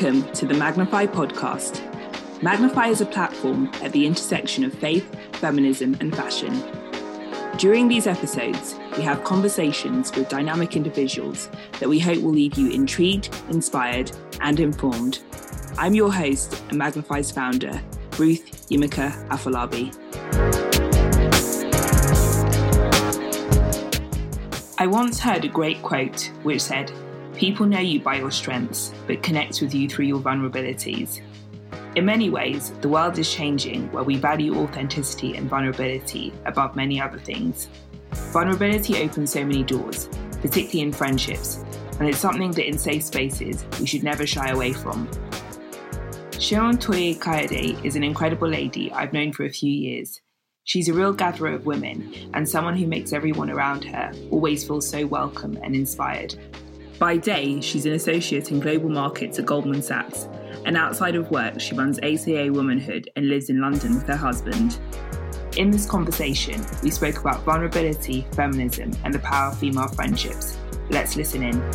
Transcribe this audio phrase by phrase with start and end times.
[0.00, 1.82] Welcome to the Magnify podcast.
[2.40, 6.62] Magnify is a platform at the intersection of faith, feminism, and fashion.
[7.56, 11.50] During these episodes, we have conversations with dynamic individuals
[11.80, 15.18] that we hope will leave you intrigued, inspired, and informed.
[15.76, 17.82] I'm your host and Magnify's founder,
[18.18, 19.92] Ruth Yimika Afolabi.
[24.78, 26.92] I once heard a great quote which said,
[27.38, 31.20] People know you by your strengths, but connect with you through your vulnerabilities.
[31.94, 37.00] In many ways, the world is changing where we value authenticity and vulnerability above many
[37.00, 37.68] other things.
[38.32, 40.08] Vulnerability opens so many doors,
[40.42, 41.64] particularly in friendships,
[42.00, 45.06] and it's something that in safe spaces we should never shy away from.
[46.32, 50.20] Seun Toye Kayode is an incredible lady I've known for a few years.
[50.64, 54.80] She's a real gatherer of women and someone who makes everyone around her always feel
[54.80, 56.34] so welcome and inspired.
[56.98, 60.26] By day, she's an associate in global markets at Goldman Sachs,
[60.66, 64.80] and outside of work, she runs ACA Womanhood and lives in London with her husband.
[65.56, 70.58] In this conversation, we spoke about vulnerability, feminism, and the power of female friendships.
[70.90, 71.72] Let's listen in.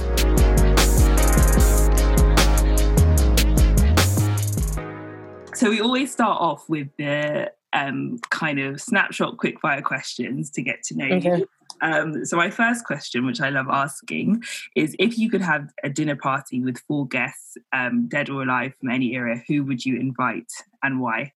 [5.55, 10.83] So, we always start off with the um, kind of snapshot quickfire questions to get
[10.83, 11.37] to know okay.
[11.37, 11.49] you.
[11.83, 14.43] Um, so my first question, which I love asking,
[14.75, 18.73] is if you could have a dinner party with four guests, um, dead or alive
[18.79, 21.33] from any era, who would you invite and why?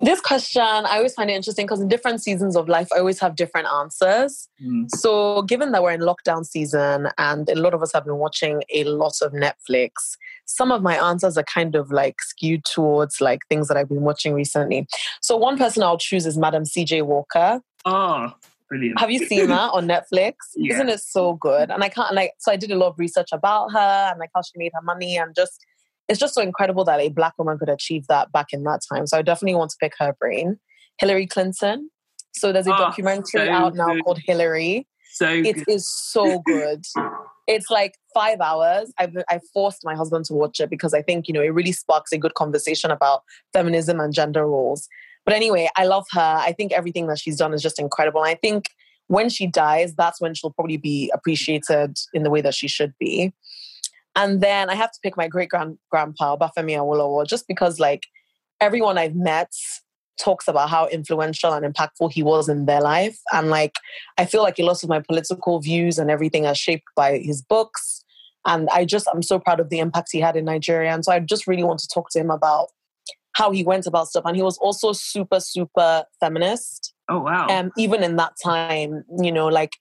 [0.00, 3.20] This question, I always find it interesting because in different seasons of life, I always
[3.20, 4.48] have different answers.
[4.62, 4.90] Mm.
[4.90, 8.62] So, given that we're in lockdown season and a lot of us have been watching
[8.72, 9.90] a lot of Netflix,
[10.46, 14.02] some of my answers are kind of like skewed towards like things that I've been
[14.02, 14.88] watching recently.
[15.22, 17.60] So, one person I'll choose is Madam CJ Walker.
[17.84, 18.34] Oh,
[18.74, 18.98] Brilliant.
[18.98, 20.34] Have you seen that on Netflix?
[20.56, 20.74] Yeah.
[20.74, 21.70] Isn't it so good?
[21.70, 24.30] And I can't like so I did a lot of research about her and like
[24.34, 25.64] how she made her money and just
[26.08, 29.06] it's just so incredible that a black woman could achieve that back in that time.
[29.06, 30.58] So I definitely want to pick her brain.
[30.98, 31.90] Hillary Clinton.
[32.32, 34.88] So there's a oh, documentary so out now called Hillary.
[35.12, 35.68] So it good.
[35.68, 36.84] is so good.
[37.46, 38.92] it's like five hours.
[38.98, 41.72] I've I forced my husband to watch it because I think you know it really
[41.72, 43.22] sparks a good conversation about
[43.52, 44.88] feminism and gender roles.
[45.24, 46.36] But anyway, I love her.
[46.38, 48.22] I think everything that she's done is just incredible.
[48.22, 48.66] I think
[49.06, 52.94] when she dies, that's when she'll probably be appreciated in the way that she should
[52.98, 53.32] be.
[54.16, 58.04] And then I have to pick my great grand grandpa, Obafemi Awolowo, just because like
[58.60, 59.52] everyone I've met
[60.20, 63.18] talks about how influential and impactful he was in their life.
[63.32, 63.74] And like
[64.16, 67.42] I feel like a lot of my political views and everything are shaped by his
[67.42, 68.04] books.
[68.46, 70.92] And I just I'm so proud of the impact he had in Nigeria.
[70.92, 72.68] And so I just really want to talk to him about
[73.34, 74.24] how he went about stuff.
[74.24, 76.94] And he was also super, super feminist.
[77.08, 77.46] Oh wow!
[77.48, 79.72] And um, even in that time, you know, like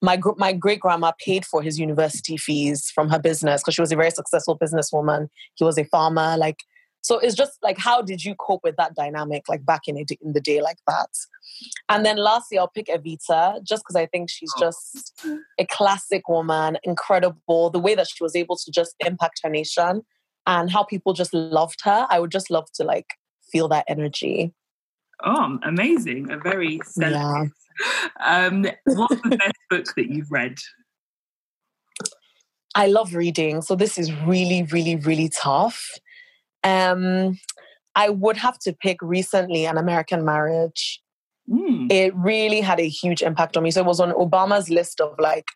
[0.00, 3.92] my my great grandma paid for his university fees from her business because she was
[3.92, 5.28] a very successful businesswoman.
[5.54, 6.36] He was a farmer.
[6.36, 6.58] Like,
[7.02, 10.04] so it's just like, how did you cope with that dynamic, like back in, a,
[10.20, 11.08] in the day, like that?
[11.88, 14.60] And then lastly, I'll pick Evita just because I think she's oh.
[14.60, 15.24] just
[15.58, 17.70] a classic woman, incredible.
[17.70, 20.02] The way that she was able to just impact her nation
[20.46, 22.06] and how people just loved her.
[22.10, 23.06] I would just love to like
[23.50, 24.52] feel that energy.
[25.24, 26.30] Oh, amazing.
[26.30, 27.44] A very yeah.
[28.24, 30.56] Um, what's the best book that you've read?
[32.74, 33.62] I love reading.
[33.62, 35.82] So this is really, really, really tough.
[36.64, 37.38] Um,
[37.94, 41.02] I would have to pick recently An American Marriage.
[41.50, 41.90] Mm.
[41.90, 43.70] It really had a huge impact on me.
[43.70, 45.46] So it was on Obama's list of like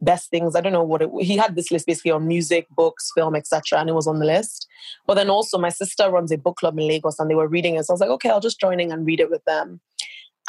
[0.00, 0.54] best things.
[0.54, 3.78] I don't know what it, he had this list basically on music, books, film, etc.
[3.78, 4.66] And it was on the list.
[5.06, 7.76] But then also my sister runs a book club in Lagos and they were reading
[7.76, 7.84] it.
[7.84, 9.80] So I was like, okay, I'll just join in and read it with them.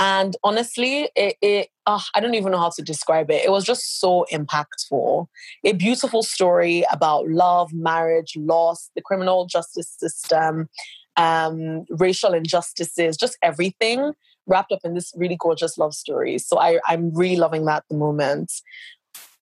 [0.01, 3.43] And honestly, it, it oh, I don't even know how to describe it.
[3.43, 5.27] It was just so impactful.
[5.65, 10.69] A beautiful story about love, marriage, loss, the criminal justice system,
[11.17, 14.13] um, racial injustices, just everything
[14.47, 16.37] wrapped up in this really gorgeous love story.
[16.37, 18.53] So I, I'm really loving that at the moment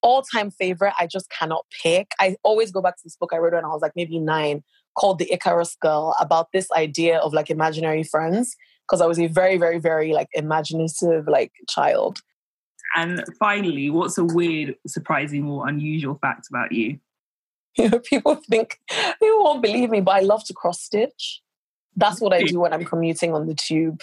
[0.02, 2.12] all time favorite, I just cannot pick.
[2.20, 4.62] I always go back to this book I read when I was like maybe nine
[4.96, 8.56] called The Icarus Girl about this idea of like imaginary friends
[8.86, 12.20] because I was a very, very, very like imaginative like child.
[12.96, 16.98] And finally, what's a weird, surprising, or unusual fact about you?
[17.76, 21.42] You know, people think people won't believe me, but I love to cross stitch.
[21.96, 24.02] That's what I do when I'm commuting on the tube.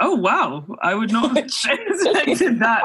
[0.00, 0.64] Oh wow!
[0.82, 2.82] I would not have expected that.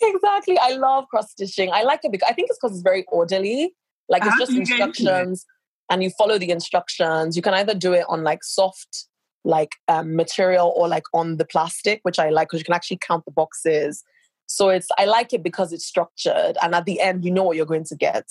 [0.00, 0.58] exactly.
[0.58, 1.70] I love cross stitching.
[1.72, 3.74] I like it because I think it's because it's very orderly.
[4.08, 5.46] Like it's just instructions,
[5.90, 7.36] and you follow the instructions.
[7.36, 9.06] You can either do it on like soft,
[9.44, 12.98] like um, material, or like on the plastic, which I like because you can actually
[12.98, 14.04] count the boxes.
[14.46, 17.56] So it's I like it because it's structured, and at the end you know what
[17.56, 18.26] you're going to get.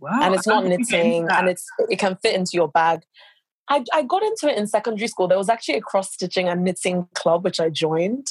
[0.00, 0.20] Wow.
[0.22, 3.00] And it's not knitting and it's it can fit into your bag.
[3.68, 5.28] I, I got into it in secondary school.
[5.28, 8.28] There was actually a cross stitching and knitting club which I joined.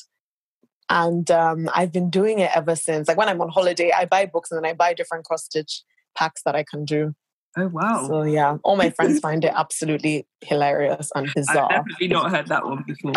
[0.89, 3.07] And um, I've been doing it ever since.
[3.07, 5.81] Like when I'm on holiday, I buy books and then I buy different cross stitch
[6.15, 7.15] packs that I can do.
[7.57, 8.05] Oh wow!
[8.07, 11.71] So yeah, all my friends find it absolutely hilarious and bizarre.
[11.71, 13.13] I've definitely not heard that one before.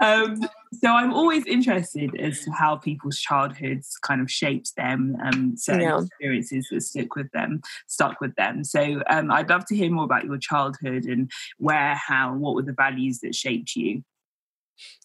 [0.02, 0.40] um,
[0.74, 5.82] so I'm always interested as to how people's childhoods kind of shapes them, um, certain
[5.82, 6.00] yeah.
[6.00, 8.64] experiences that stick with them, stuck with them.
[8.64, 12.62] So um, I'd love to hear more about your childhood and where, how, what were
[12.62, 14.02] the values that shaped you.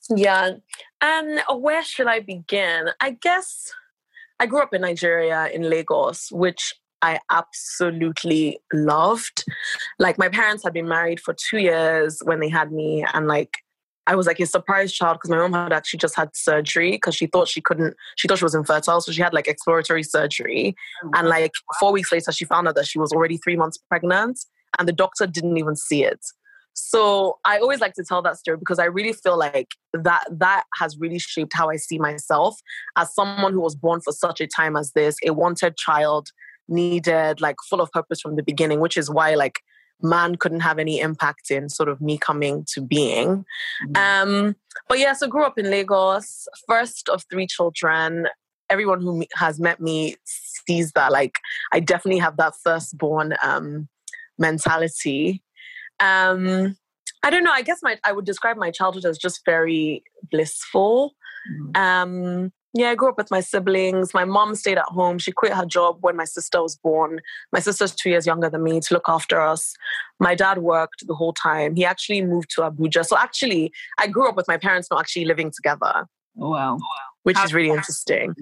[0.09, 0.53] Yeah,
[1.01, 2.89] and um, where should I begin?
[3.00, 3.71] I guess.
[4.39, 9.44] I grew up in Nigeria in Lagos, which I absolutely loved.
[10.00, 13.57] Like my parents had been married for two years when they had me, and like
[14.07, 17.15] I was like a surprise child because my mom had actually just had surgery because
[17.15, 20.75] she thought she couldn't, she thought she was infertile, so she had like exploratory surgery,
[21.03, 23.77] oh, and like four weeks later she found out that she was already three months
[23.89, 24.39] pregnant,
[24.77, 26.19] and the doctor didn't even see it.
[26.74, 30.63] So I always like to tell that story because I really feel like that that
[30.80, 32.57] has really shaped how I see myself
[32.95, 36.30] as someone who was born for such a time as this, a wanted child
[36.71, 39.59] needed, like full of purpose from the beginning, which is why like
[40.03, 43.45] man couldn't have any impact in sort of me coming to being.
[43.88, 44.29] Mm-hmm.
[44.29, 44.56] Um,
[44.88, 48.27] but yeah, so grew up in Lagos, first of three children.
[48.69, 51.35] Everyone who has met me sees that like
[51.71, 53.89] I definitely have that firstborn um,
[54.38, 55.44] mentality.
[56.00, 56.77] Um,
[57.23, 57.51] I don't know.
[57.51, 61.13] I guess my I would describe my childhood as just very blissful.
[61.51, 61.81] Mm-hmm.
[61.81, 64.13] Um, yeah, I grew up with my siblings.
[64.13, 65.18] My mom stayed at home.
[65.18, 67.19] She quit her job when my sister was born.
[67.51, 69.73] My sister's two years younger than me to look after us.
[70.19, 71.75] My dad worked the whole time.
[71.75, 73.06] He actually moved to Abuja.
[73.06, 76.06] So actually, I grew up with my parents not actually living together.
[76.39, 76.77] Oh, wow.
[77.23, 78.33] Which How is really interesting.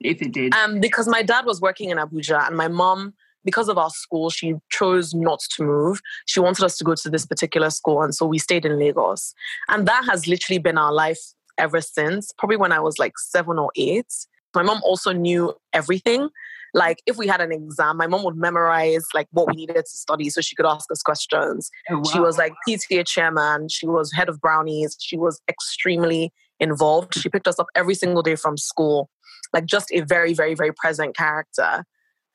[0.00, 0.54] If it did.
[0.54, 4.30] Um, because my dad was working in Abuja and my mom, because of our school,
[4.30, 6.00] she chose not to move.
[6.26, 8.02] She wanted us to go to this particular school.
[8.02, 9.34] And so we stayed in Lagos.
[9.68, 11.20] And that has literally been our life
[11.58, 14.12] ever since, probably when I was like seven or eight.
[14.54, 16.28] My mom also knew everything.
[16.74, 19.96] Like if we had an exam, my mom would memorize like what we needed to
[19.96, 21.70] study so she could ask us questions.
[21.88, 22.02] Oh, wow.
[22.12, 27.14] She was like PTA chairman, she was head of brownies, she was extremely involved.
[27.14, 29.08] She picked us up every single day from school,
[29.52, 31.84] like just a very, very, very present character.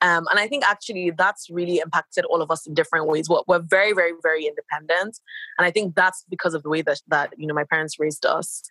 [0.02, 3.28] Um, and I think actually that's really impacted all of us in different ways.
[3.28, 5.20] We're, we're, very, very, very independent.
[5.58, 8.26] And I think that's because of the way that, that, you know, my parents raised
[8.26, 8.64] us.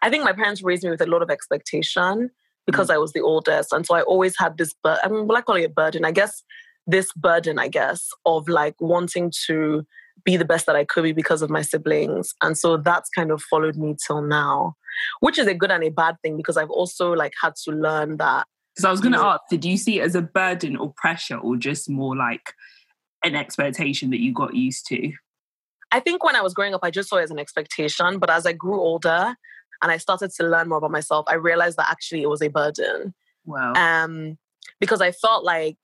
[0.00, 2.30] I think my parents raised me with a lot of expectation
[2.66, 2.94] because mm.
[2.94, 3.72] I was the oldest.
[3.72, 6.04] And so I always had this, but I mean, well, I call it a burden.
[6.04, 6.42] I guess
[6.86, 9.86] this burden, I guess, of like wanting to
[10.24, 12.34] be the best that I could be because of my siblings.
[12.42, 14.76] And so that's kind of followed me till now,
[15.20, 18.18] which is a good and a bad thing because I've also like had to learn
[18.18, 20.92] that because I was going to ask, did you see it as a burden or
[20.96, 22.54] pressure or just more like
[23.22, 25.12] an expectation that you got used to?
[25.90, 28.18] I think when I was growing up, I just saw it as an expectation.
[28.18, 29.36] But as I grew older
[29.82, 32.48] and I started to learn more about myself, I realized that actually it was a
[32.48, 33.14] burden.
[33.44, 33.74] Wow.
[33.74, 34.38] Um,
[34.80, 35.76] because I felt like,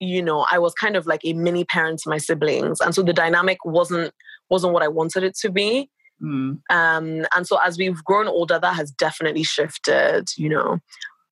[0.00, 2.80] you know, I was kind of like a mini parent to my siblings.
[2.80, 4.12] And so the dynamic wasn't
[4.48, 5.90] wasn't what I wanted it to be.
[6.22, 6.60] Mm.
[6.70, 10.78] Um, and so as we've grown older, that has definitely shifted, you know.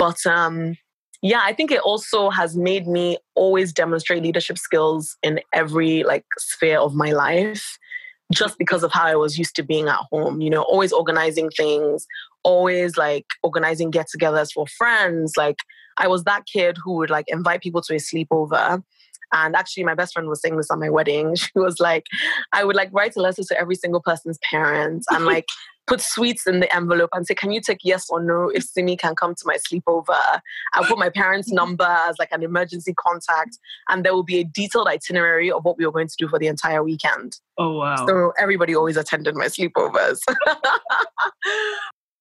[0.05, 0.77] But um,
[1.23, 6.27] yeah, I think it also has made me always demonstrate leadership skills in every like
[6.37, 7.79] sphere of my life
[8.31, 11.49] just because of how I was used to being at home, you know, always organizing
[11.49, 12.07] things,
[12.43, 15.33] always like organizing get togethers for friends.
[15.39, 15.57] Like,
[15.97, 18.83] I was that kid who would like invite people to a sleepover.
[19.33, 21.35] And actually, my best friend was saying this on my wedding.
[21.37, 22.05] She was like,
[22.53, 25.47] I would like write a letter to every single person's parents and like
[25.87, 28.97] put sweets in the envelope and say, Can you take yes or no if Simi
[28.97, 30.41] can come to my sleepover?
[30.73, 34.45] I'll put my parents' number as like an emergency contact, and there will be a
[34.45, 37.37] detailed itinerary of what we were going to do for the entire weekend.
[37.59, 38.07] Oh, wow.
[38.07, 40.19] So everybody always attended my sleepovers.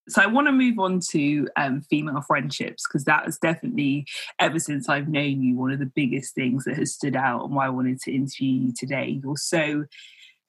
[0.10, 4.05] so I want to move on to um, female friendships because that is definitely,
[4.39, 7.55] ever since I've known you, one of the biggest things that has stood out and
[7.55, 9.20] why I wanted to interview you today.
[9.24, 9.86] You're so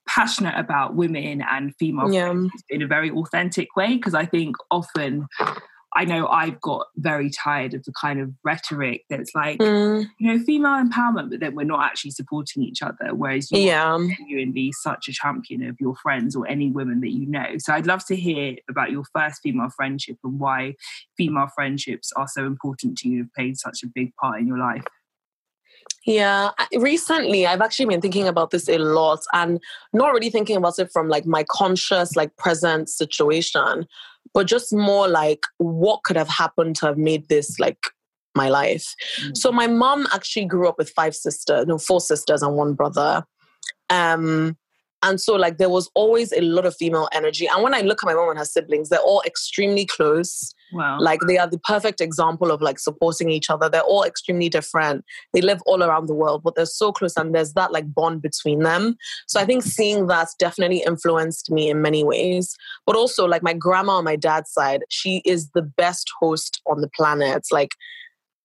[0.06, 2.32] passionate about women and female yeah.
[2.68, 5.26] in a very authentic way because I think often
[5.96, 10.04] I know I've got very tired of the kind of rhetoric that's like, mm.
[10.18, 13.14] you know, female empowerment, but then we're not actually supporting each other.
[13.14, 13.96] Whereas you yeah.
[14.52, 17.58] be such a champion of your friends or any women that you know.
[17.58, 20.75] So I'd love to hear about your first female friendship and why
[21.16, 24.58] female friendships are so important to you, have played such a big part in your
[24.58, 24.84] life.
[26.06, 29.58] Yeah, recently I've actually been thinking about this a lot and
[29.92, 33.87] not really thinking about it from like my conscious, like present situation,
[34.34, 37.87] but just more like what could have happened to have made this like
[38.34, 38.94] my life.
[39.20, 39.34] Mm-hmm.
[39.34, 43.25] So my mom actually grew up with five sisters, no, four sisters and one brother.
[43.90, 44.56] Um,
[45.02, 47.46] and so, like, there was always a lot of female energy.
[47.46, 50.54] And when I look at my mom and her siblings, they're all extremely close.
[50.75, 50.99] Wow.
[51.00, 53.69] Like, they are the perfect example of like supporting each other.
[53.69, 55.04] They're all extremely different.
[55.33, 58.21] They live all around the world, but they're so close and there's that like bond
[58.21, 58.97] between them.
[59.26, 62.57] So, I think seeing that definitely influenced me in many ways.
[62.87, 66.81] But also, like, my grandma on my dad's side, she is the best host on
[66.81, 67.47] the planet.
[67.50, 67.71] Like,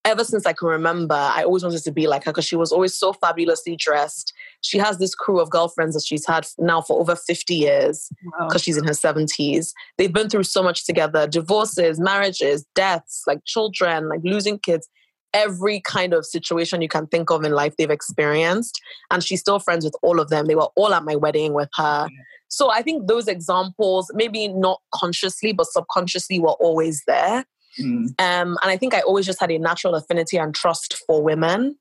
[0.06, 2.72] ever since I can remember, I always wanted to be like her because she was
[2.72, 4.34] always so fabulously dressed.
[4.62, 8.54] She has this crew of girlfriends that she's had now for over 50 years because
[8.54, 8.58] wow.
[8.58, 9.72] she's in her 70s.
[9.98, 14.88] They've been through so much together divorces, marriages, deaths, like children, like losing kids.
[15.34, 18.82] Every kind of situation you can think of in life, they've experienced.
[19.12, 20.48] And she's still friends with all of them.
[20.48, 22.08] They were all at my wedding with her.
[22.50, 27.46] So I think those examples, maybe not consciously, but subconsciously, were always there.
[27.80, 28.08] Mm.
[28.20, 31.78] Um, and I think I always just had a natural affinity and trust for women.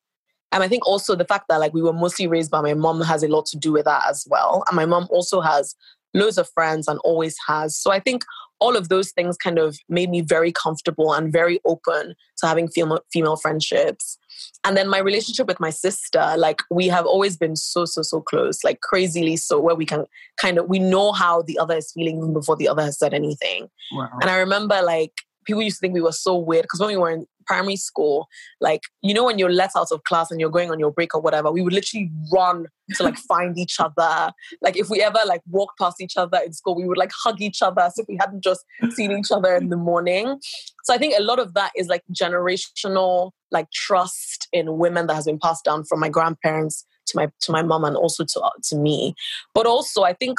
[0.53, 3.01] And I think also the fact that like we were mostly raised by my mom
[3.03, 4.65] has a lot to do with that as well.
[4.69, 5.75] And my mom also has
[6.15, 7.77] loads of friends and always has.
[7.77, 8.25] So I think
[8.61, 12.69] all of those things kind of made me very comfortable and very open to having
[12.69, 14.19] female female friendships.
[14.65, 18.21] And then my relationship with my sister, like we have always been so so so
[18.21, 20.07] close, like crazily so, where we can
[20.41, 23.15] kind of we know how the other is feeling even before the other has said
[23.15, 23.69] anything.
[23.93, 24.09] Wow.
[24.21, 25.13] And I remember like
[25.49, 28.29] people used to think we were so weird because when we were in primary school,
[28.61, 31.15] like, you know, when you're let out of class and you're going on your break
[31.15, 34.31] or whatever, we would literally run to like find each other.
[34.61, 37.41] Like, if we ever like walk past each other in school, we would like hug
[37.41, 40.39] each other as if we hadn't just seen each other in the morning.
[40.85, 45.15] So I think a lot of that is like generational like trust in women that
[45.15, 48.41] has been passed down from my grandparents to my to my mom and also to
[48.41, 49.15] uh, to me.
[49.55, 50.39] But also I think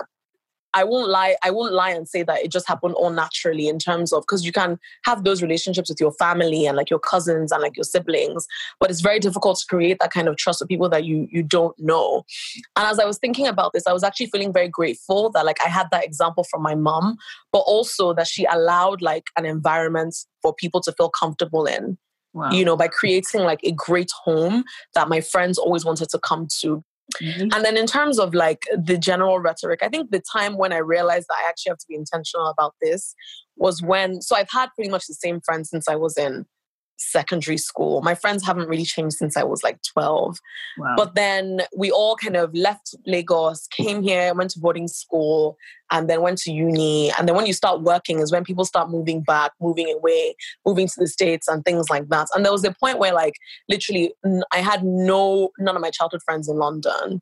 [0.74, 1.36] I won't lie.
[1.44, 4.46] I won't lie and say that it just happened all naturally in terms of because
[4.46, 7.84] you can have those relationships with your family and like your cousins and like your
[7.84, 8.48] siblings,
[8.80, 11.44] but it's very difficult to create that kind of trust with people that you you
[11.44, 12.24] don't know.
[12.76, 15.58] And as I was thinking about this, I was actually feeling very grateful that like
[15.66, 17.18] I had that example from my mom,
[17.52, 21.98] but also that she allowed like an environment for people to feel comfortable in.
[22.34, 22.52] Wow.
[22.52, 26.48] You know, by creating like a great home that my friends always wanted to come
[26.62, 26.84] to
[27.22, 27.54] Mm-hmm.
[27.54, 30.78] And then in terms of like the general rhetoric, I think the time when I
[30.78, 33.16] realized that I actually have to be intentional about this
[33.58, 36.46] was when, so I've had pretty much the same friends since I was in
[37.00, 38.02] secondary school.
[38.02, 40.38] My friends haven't really changed since I was like 12.
[40.78, 40.94] Wow.
[40.98, 45.58] But then we all kind of left Lagos, came here, went to boarding school,
[45.92, 47.12] and then went to uni.
[47.18, 50.88] And then when you start working is when people start moving back, moving away, moving
[50.88, 52.28] to the States and things like that.
[52.36, 53.34] And there was a point where like
[53.70, 54.14] literally
[54.52, 57.22] I had no none of my childhood friends in London.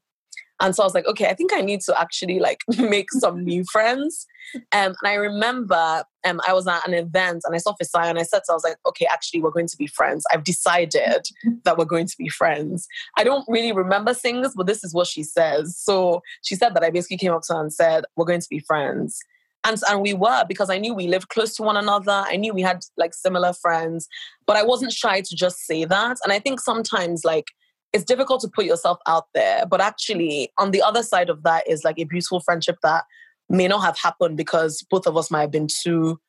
[0.60, 3.44] And so I was like, okay, I think I need to actually like make some
[3.44, 4.26] new friends.
[4.72, 8.20] Um, and I remember um, I was at an event and I saw Fisaya and
[8.20, 10.26] I said, so I was like, okay, actually, we're going to be friends.
[10.32, 11.28] I've decided
[11.64, 12.88] that we're going to be friends.
[13.18, 15.78] I don't really remember things, but this is what she says.
[15.78, 18.50] So she said that I basically came up to her and said, we're going to
[18.50, 19.20] be friends.
[19.64, 22.24] And, and we were because I knew we lived close to one another.
[22.26, 24.08] I knew we had like similar friends,
[24.46, 26.18] but I wasn't shy to just say that.
[26.24, 27.48] And I think sometimes like
[27.94, 29.66] it's difficult to put yourself out there.
[29.66, 33.06] But actually, on the other side of that is like a beautiful friendship that
[33.50, 36.20] may not have happened because both of us might have been too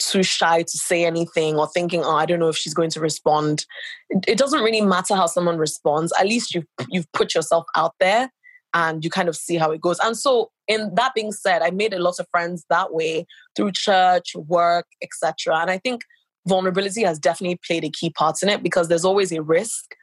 [0.00, 3.00] too shy to say anything or thinking, oh, I don't know if she's going to
[3.00, 3.64] respond.
[4.10, 6.12] It, doesn't really matter how someone responds.
[6.18, 8.30] At least you've you've put yourself out there
[8.74, 10.00] and you kind of see how it goes.
[10.00, 13.72] And so, in that being said, I made a lot of friends that way through
[13.72, 15.58] church, work, etc.
[15.58, 16.02] And I think
[16.46, 19.94] vulnerability has definitely played a key part in it because there's always a risk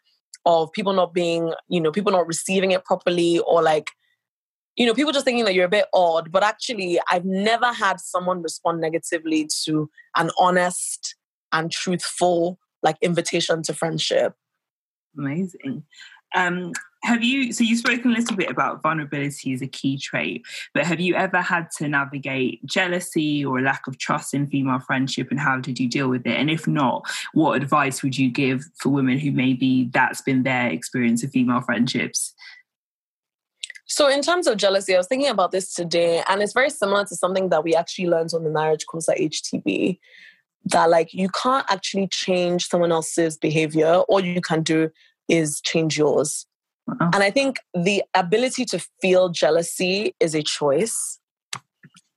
[0.46, 3.92] of people not being, you know, people not receiving it properly or like,
[4.76, 6.32] you know, people just thinking that you're a bit odd.
[6.32, 11.16] But actually, I've never had someone respond negatively to an honest
[11.52, 14.34] and truthful like invitation to friendship.
[15.18, 15.84] Amazing.
[16.36, 16.72] Um,
[17.04, 20.86] have you so you've spoken a little bit about vulnerability as a key trait but
[20.86, 25.30] have you ever had to navigate jealousy or a lack of trust in female friendship
[25.32, 27.04] and how did you deal with it and if not
[27.34, 31.62] what advice would you give for women who maybe that's been their experience of female
[31.62, 32.34] friendships
[33.88, 37.04] so, in terms of jealousy, I was thinking about this today, and it's very similar
[37.04, 40.00] to something that we actually learned on the marriage course at HTB.
[40.64, 43.96] That, like, you can't actually change someone else's behavior.
[44.08, 44.92] All you can do
[45.28, 46.46] is change yours.
[46.92, 47.12] Uh-huh.
[47.14, 51.20] And I think the ability to feel jealousy is a choice.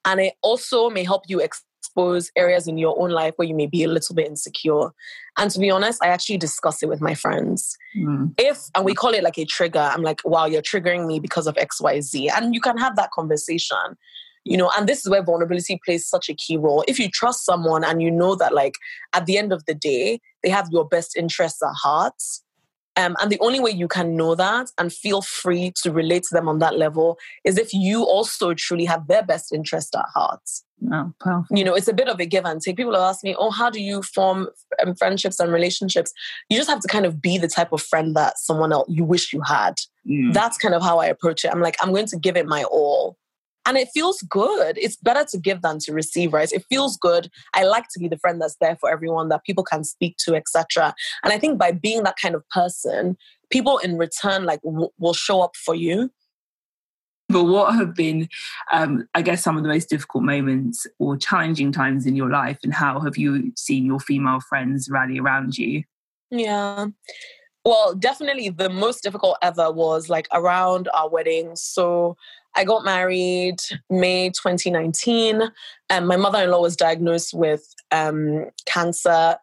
[0.04, 3.66] And it also may help you expose areas in your own life where you may
[3.66, 4.90] be a little bit insecure.
[5.38, 7.76] And to be honest, I actually discuss it with my friends.
[7.96, 8.34] Mm.
[8.38, 11.46] If, and we call it like a trigger, I'm like, wow, you're triggering me because
[11.46, 12.30] of XYZ.
[12.34, 13.96] And you can have that conversation
[14.46, 17.44] you know and this is where vulnerability plays such a key role if you trust
[17.46, 18.74] someone and you know that like
[19.14, 22.14] at the end of the day they have your best interests at heart.
[22.96, 26.34] Um, and the only way you can know that and feel free to relate to
[26.34, 30.40] them on that level is if you also truly have their best interest at heart.
[30.92, 31.56] Oh, powerful.
[31.56, 32.76] You know, it's a bit of a give and take.
[32.76, 34.48] People ask me, oh, how do you form
[34.84, 36.12] um, friendships and relationships?
[36.50, 39.04] You just have to kind of be the type of friend that someone else you
[39.04, 39.74] wish you had.
[40.08, 40.32] Mm.
[40.32, 41.50] That's kind of how I approach it.
[41.52, 43.16] I'm like, I'm going to give it my all
[43.66, 44.78] and it feels good.
[44.78, 46.50] It's better to give than to receive right?
[46.52, 47.30] It feels good.
[47.54, 50.34] I like to be the friend that's there for everyone that people can speak to
[50.34, 53.16] etc and i think by being that kind of person
[53.50, 56.10] people in return like w- will show up for you.
[57.28, 58.28] But what have been
[58.72, 62.58] um, i guess some of the most difficult moments or challenging times in your life
[62.62, 65.84] and how have you seen your female friends rally around you?
[66.30, 66.86] Yeah.
[67.64, 71.56] Well definitely the most difficult ever was like around our wedding.
[71.56, 72.16] So
[72.56, 73.56] I got married
[73.90, 75.42] May 2019,
[75.90, 79.36] and my mother in law was diagnosed with um, cancer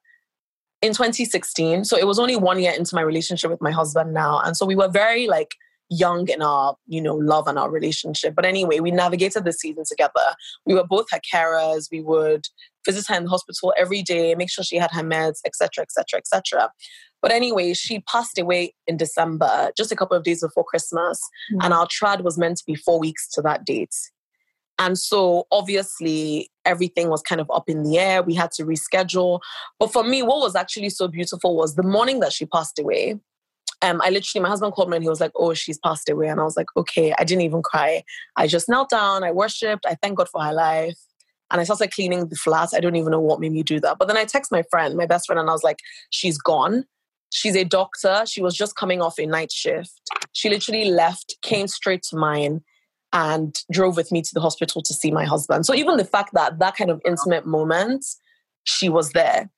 [0.82, 1.86] in 2016.
[1.86, 4.40] So it was only one year into my relationship with my husband now.
[4.40, 5.52] And so we were very like
[5.90, 8.34] young in our, you know, love and our relationship.
[8.34, 10.36] But anyway, we navigated the season together.
[10.66, 11.90] We were both her carers.
[11.92, 12.46] We would
[12.86, 16.18] visit her in the hospital every day, make sure she had her meds, etc., etc.,
[16.18, 16.70] etc.
[17.22, 21.20] But anyway, she passed away in December, just a couple of days before Christmas.
[21.52, 21.62] Mm-hmm.
[21.62, 23.96] And our trad was meant to be four weeks to that date.
[24.80, 28.24] And so obviously everything was kind of up in the air.
[28.24, 29.40] We had to reschedule.
[29.80, 33.20] But for me, what was actually so beautiful was the morning that she passed away.
[33.84, 36.28] Um, I literally, my husband called me and he was like, Oh, she's passed away.
[36.28, 38.04] And I was like, Okay, I didn't even cry.
[38.36, 40.98] I just knelt down, I worshiped, I thank God for her life.
[41.52, 42.70] And I started cleaning the flat.
[42.74, 43.98] I don't even know what made me do that.
[44.00, 46.86] But then I text my friend, my best friend, and I was like, She's gone.
[47.32, 48.24] She's a doctor.
[48.26, 50.00] She was just coming off a night shift.
[50.34, 52.62] She literally left, came straight to mine,
[53.14, 55.66] and drove with me to the hospital to see my husband.
[55.66, 58.06] So even the fact that that kind of intimate moment,
[58.64, 59.50] she was there.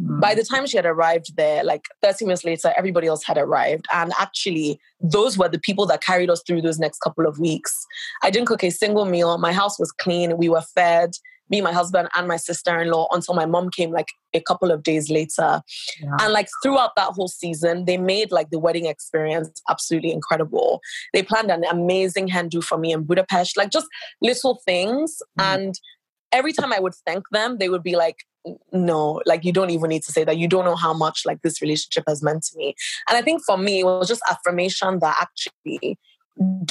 [0.00, 0.20] Mm.
[0.20, 3.86] By the time she had arrived there, like 30 minutes later, everybody else had arrived.
[3.92, 7.86] And actually, those were the people that carried us through those next couple of weeks.
[8.22, 9.36] I didn't cook a single meal.
[9.38, 10.36] My house was clean.
[10.38, 11.12] We were fed
[11.50, 14.70] me, my husband, and my sister in law until my mom came like a couple
[14.70, 15.62] of days later.
[16.00, 16.16] Yeah.
[16.20, 20.80] And like throughout that whole season, they made like the wedding experience absolutely incredible.
[21.12, 23.86] They planned an amazing hen do for me in Budapest, like just
[24.20, 25.18] little things.
[25.38, 25.44] Mm.
[25.54, 25.74] And
[26.32, 28.16] every time I would thank them, they would be like,
[28.72, 30.36] no, like you don't even need to say that.
[30.36, 32.74] You don't know how much like this relationship has meant to me.
[33.08, 35.98] And I think for me, it was just affirmation that actually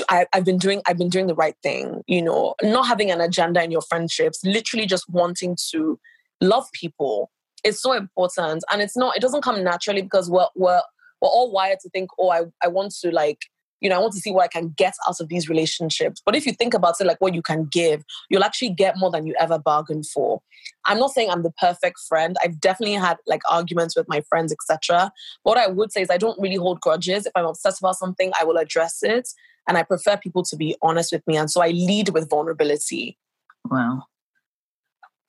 [0.10, 3.22] I, have been doing I've been doing the right thing, you know, not having an
[3.22, 6.00] agenda in your friendships, literally just wanting to
[6.42, 7.32] love people
[7.64, 8.64] is so important.
[8.72, 10.82] And it's not, it doesn't come naturally because we're we're
[11.22, 13.38] we're all wired to think, oh, I, I want to like,
[13.80, 16.20] you know, I want to see what I can get out of these relationships.
[16.26, 19.12] But if you think about it like what you can give, you'll actually get more
[19.12, 20.42] than you ever bargained for.
[20.86, 22.38] I'm not saying I'm the perfect friend.
[22.44, 25.12] I've definitely had like arguments with my friends, etc.
[25.44, 27.28] What I would say is I don't really hold grudges.
[27.28, 29.30] If I'm obsessed about something, I will address it
[29.68, 31.38] and I prefer people to be honest with me.
[31.38, 33.18] And so I lead with vulnerability.
[33.70, 34.04] Wow.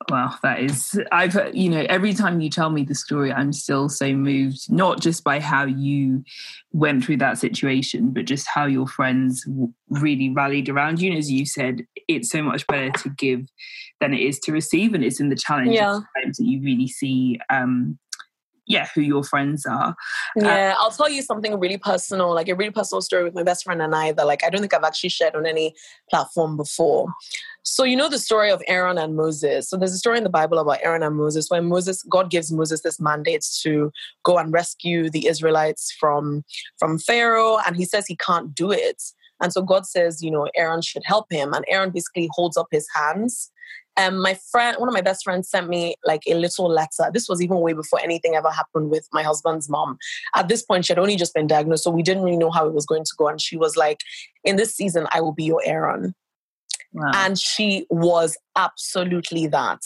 [0.09, 3.87] Wow, that is, I've, you know, every time you tell me the story, I'm still
[3.87, 6.25] so moved, not just by how you
[6.73, 9.47] went through that situation, but just how your friends
[9.89, 11.11] really rallied around you.
[11.11, 13.47] And as you said, it's so much better to give
[14.01, 14.93] than it is to receive.
[14.93, 15.99] And it's in the challenge yeah.
[16.21, 17.97] times that you really see um,
[18.65, 19.95] yeah who your friends are.
[20.39, 23.33] Uh, yeah uh, i'll tell you something really personal like a really personal story with
[23.33, 25.73] my best friend and i that like i don't think i've actually shared on any
[26.09, 27.07] platform before.
[27.65, 29.69] So you know the story of aaron and moses?
[29.69, 32.51] So there's a story in the bible about aaron and moses where moses god gives
[32.51, 33.91] moses this mandate to
[34.23, 36.43] go and rescue the israelites from
[36.77, 39.01] from pharaoh and he says he can't do it.
[39.41, 41.53] And so god says you know aaron should help him.
[41.53, 43.51] And aaron basically holds up his hands
[43.97, 47.11] um, my friend, one of my best friends sent me like a little letter.
[47.13, 49.97] This was even way before anything ever happened with my husband's mom.
[50.35, 52.65] At this point, she had only just been diagnosed, so we didn't really know how
[52.67, 53.27] it was going to go.
[53.27, 53.99] And she was like,
[54.43, 56.15] In this season, I will be your Aaron.
[56.93, 57.11] Wow.
[57.15, 59.81] And she was absolutely that.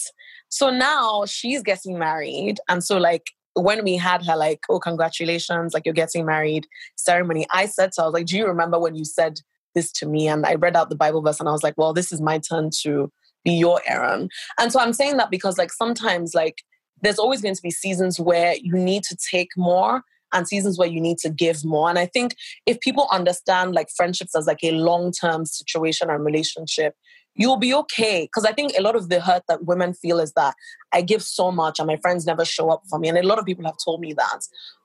[0.49, 2.59] So now she's getting married.
[2.69, 7.45] And so, like, when we had her, like, oh, congratulations, like, you're getting married ceremony,
[7.51, 9.39] I said to her, I was like, do you remember when you said
[9.73, 10.27] this to me?
[10.27, 12.39] And I read out the Bible verse and I was like, well, this is my
[12.39, 13.11] turn to
[13.47, 14.29] be your Aaron.
[14.59, 16.61] And so I'm saying that because like sometimes like
[17.01, 20.87] there's always going to be seasons where you need to take more and seasons where
[20.87, 21.89] you need to give more.
[21.89, 26.95] And I think if people understand like friendships as like a long-term situation and relationship,
[27.35, 28.23] you'll be okay.
[28.25, 30.55] Because I think a lot of the hurt that women feel is that
[30.91, 33.07] I give so much and my friends never show up for me.
[33.07, 34.39] And a lot of people have told me that.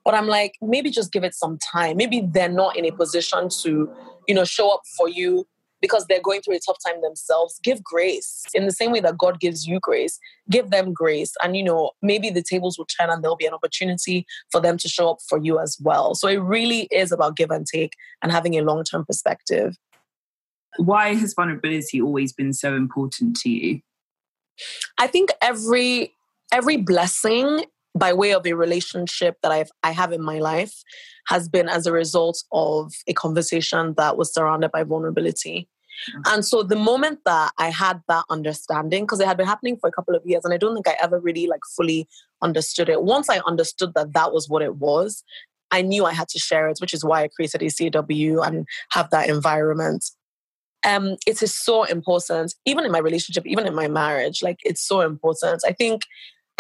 [0.04, 1.96] But I'm like, maybe just give it some time.
[1.96, 3.90] Maybe they're not in a position to,
[4.28, 5.46] you know, show up for you
[5.82, 7.60] because they're going through a tough time themselves.
[7.62, 10.18] Give grace in the same way that God gives you grace.
[10.48, 11.34] Give them grace.
[11.42, 14.78] And, you know, maybe the tables will turn and there'll be an opportunity for them
[14.78, 16.14] to show up for you as well.
[16.14, 17.92] So it really is about give and take
[18.22, 19.76] and having a long term perspective.
[20.78, 23.80] Why has vulnerability always been so important to you?
[24.98, 26.14] I think every
[26.50, 27.64] every blessing
[27.94, 30.82] by way of a relationship that I've I have in my life
[31.28, 35.68] has been as a result of a conversation that was surrounded by vulnerability.
[36.10, 36.34] Mm-hmm.
[36.34, 39.88] And so the moment that I had that understanding, because it had been happening for
[39.88, 42.08] a couple of years, and I don't think I ever really like fully
[42.42, 43.02] understood it.
[43.02, 45.22] Once I understood that that was what it was,
[45.70, 49.10] I knew I had to share it, which is why I created ACAW and have
[49.10, 50.04] that environment.
[50.84, 54.42] Um, it is so important, even in my relationship, even in my marriage.
[54.42, 55.62] Like it's so important.
[55.66, 56.02] I think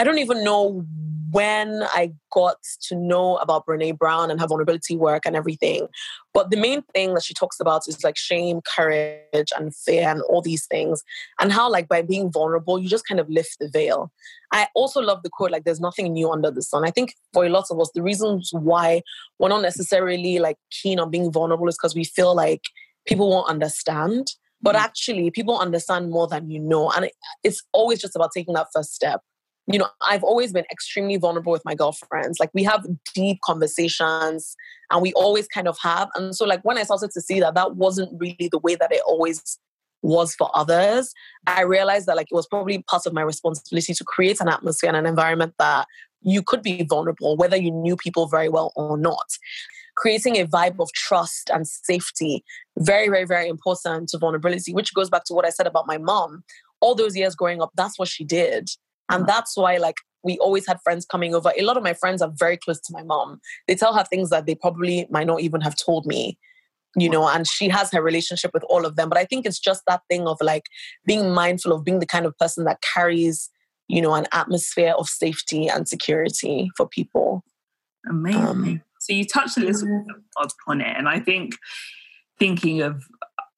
[0.02, 0.84] I don't even know
[1.30, 2.56] when I got
[2.88, 5.86] to know about Brene Brown and her vulnerability work and everything.
[6.34, 10.22] But the main thing that she talks about is like shame, courage, and fear, and
[10.22, 11.04] all these things.
[11.38, 14.10] And how, like, by being vulnerable, you just kind of lift the veil.
[14.52, 16.84] I also love the quote, like, there's nothing new under the sun.
[16.84, 19.02] I think for a lot of us, the reasons why
[19.38, 22.62] we're not necessarily like keen on being vulnerable is because we feel like
[23.06, 24.26] people won't understand.
[24.60, 24.84] But mm-hmm.
[24.84, 26.90] actually, people understand more than you know.
[26.90, 27.08] And
[27.44, 29.22] it's always just about taking that first step
[29.66, 32.40] you know, I've always been extremely vulnerable with my girlfriends.
[32.40, 34.56] Like we have deep conversations
[34.90, 36.08] and we always kind of have.
[36.16, 38.92] And so like when I started to see that that wasn't really the way that
[38.92, 39.58] it always
[40.02, 41.12] was for others,
[41.46, 44.88] I realized that like it was probably part of my responsibility to create an atmosphere
[44.88, 45.86] and an environment that
[46.22, 49.26] you could be vulnerable, whether you knew people very well or not.
[49.96, 52.42] Creating a vibe of trust and safety,
[52.78, 55.98] very, very, very important to vulnerability, which goes back to what I said about my
[55.98, 56.42] mom.
[56.80, 58.70] All those years growing up, that's what she did.
[59.12, 61.52] And that's why, like, we always had friends coming over.
[61.58, 63.40] A lot of my friends are very close to my mom.
[63.66, 66.38] They tell her things that they probably might not even have told me,
[66.96, 69.08] you know, and she has her relationship with all of them.
[69.08, 70.64] But I think it's just that thing of like
[71.06, 73.50] being mindful of being the kind of person that carries,
[73.88, 77.44] you know, an atmosphere of safety and security for people.
[78.08, 78.42] Amazing.
[78.42, 80.96] Um, so you touched a little bit upon it.
[80.96, 81.56] And I think
[82.38, 83.02] thinking of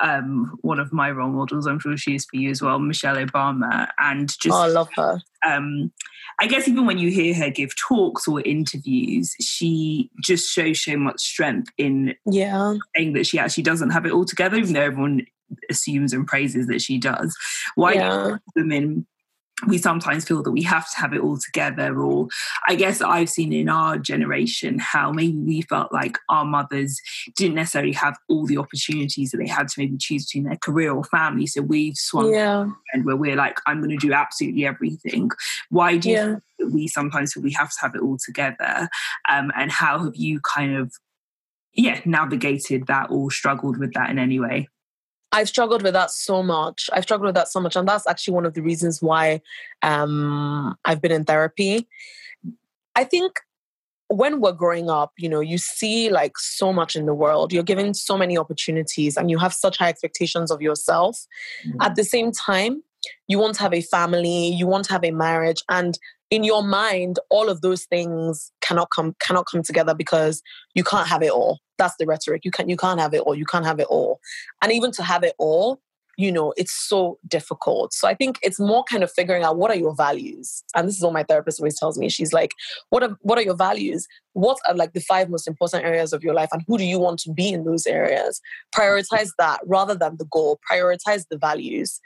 [0.00, 1.66] um, one of my role models.
[1.66, 3.88] I'm sure she is for you as well, Michelle Obama.
[3.98, 5.20] And just, oh, I love her.
[5.46, 5.92] Um,
[6.40, 10.96] I guess even when you hear her give talks or interviews, she just shows so
[10.96, 14.80] much strength in yeah saying that she actually doesn't have it all together, even though
[14.80, 15.26] everyone
[15.70, 17.36] assumes and praises that she does.
[17.74, 18.38] Why yeah.
[18.56, 19.06] women
[19.66, 22.28] we sometimes feel that we have to have it all together or
[22.68, 27.00] i guess i've seen in our generation how maybe we felt like our mothers
[27.36, 30.92] didn't necessarily have all the opportunities that they had to maybe choose between their career
[30.92, 32.66] or family so we've swung yeah.
[32.92, 35.30] and where we're like i'm going to do absolutely everything
[35.70, 36.26] why do yeah.
[36.26, 36.40] you
[36.72, 38.88] we sometimes feel we have to have it all together
[39.28, 40.92] um, and how have you kind of
[41.74, 44.68] yeah navigated that or struggled with that in any way
[45.34, 46.88] I've struggled with that so much.
[46.92, 47.74] I've struggled with that so much.
[47.74, 49.42] And that's actually one of the reasons why
[49.82, 51.88] um, I've been in therapy.
[52.94, 53.40] I think
[54.06, 57.52] when we're growing up, you know, you see like so much in the world.
[57.52, 61.26] You're given so many opportunities and you have such high expectations of yourself.
[61.66, 61.82] Mm-hmm.
[61.82, 62.84] At the same time,
[63.26, 65.98] you want to have a family, you want to have a marriage, and
[66.30, 70.42] in your mind, all of those things cannot come cannot come together because
[70.74, 71.60] you can't have it all.
[71.78, 72.44] That's the rhetoric.
[72.44, 73.34] You can't you can't have it all.
[73.34, 74.20] You can't have it all.
[74.62, 75.80] And even to have it all
[76.16, 77.92] you know it's so difficult.
[77.92, 80.62] So i think it's more kind of figuring out what are your values?
[80.74, 82.08] And this is what my therapist always tells me.
[82.08, 82.52] She's like
[82.90, 84.06] what are what are your values?
[84.32, 86.48] What are like the five most important areas of your life?
[86.52, 88.40] And who do you want to be in those areas?
[88.74, 90.60] Prioritize that rather than the goal.
[90.70, 92.00] Prioritize the values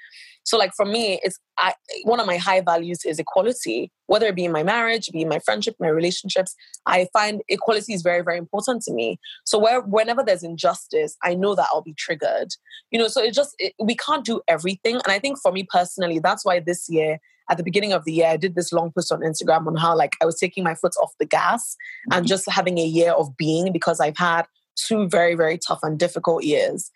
[0.49, 4.35] so like for me, it's I, one of my high values is equality, whether it
[4.35, 6.55] be in my marriage, be in my friendship, my relationships.
[6.87, 9.19] I find equality is very, very important to me.
[9.45, 12.49] So where whenever there's injustice, I know that I'll be triggered.
[12.91, 14.95] You know, so it just it, we can't do everything.
[14.95, 17.19] And I think for me personally, that's why this year
[17.51, 19.95] at the beginning of the year, I did this long post on Instagram on how
[19.95, 22.27] like I was taking my foot off the gas and mm-hmm.
[22.27, 26.45] just having a year of being because I've had two very, very tough and difficult
[26.45, 26.91] years.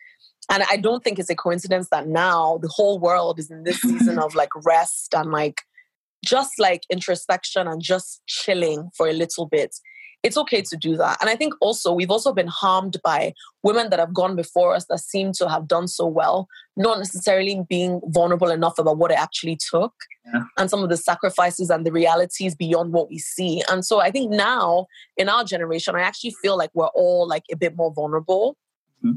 [0.50, 3.80] And I don't think it's a coincidence that now the whole world is in this
[3.80, 5.62] season of like rest and like
[6.24, 9.74] just like introspection and just chilling for a little bit.
[10.22, 11.18] It's okay to do that.
[11.20, 14.84] And I think also we've also been harmed by women that have gone before us
[14.86, 19.18] that seem to have done so well, not necessarily being vulnerable enough about what it
[19.18, 19.92] actually took
[20.32, 20.44] yeah.
[20.58, 23.62] and some of the sacrifices and the realities beyond what we see.
[23.68, 27.44] And so I think now in our generation, I actually feel like we're all like
[27.50, 28.56] a bit more vulnerable.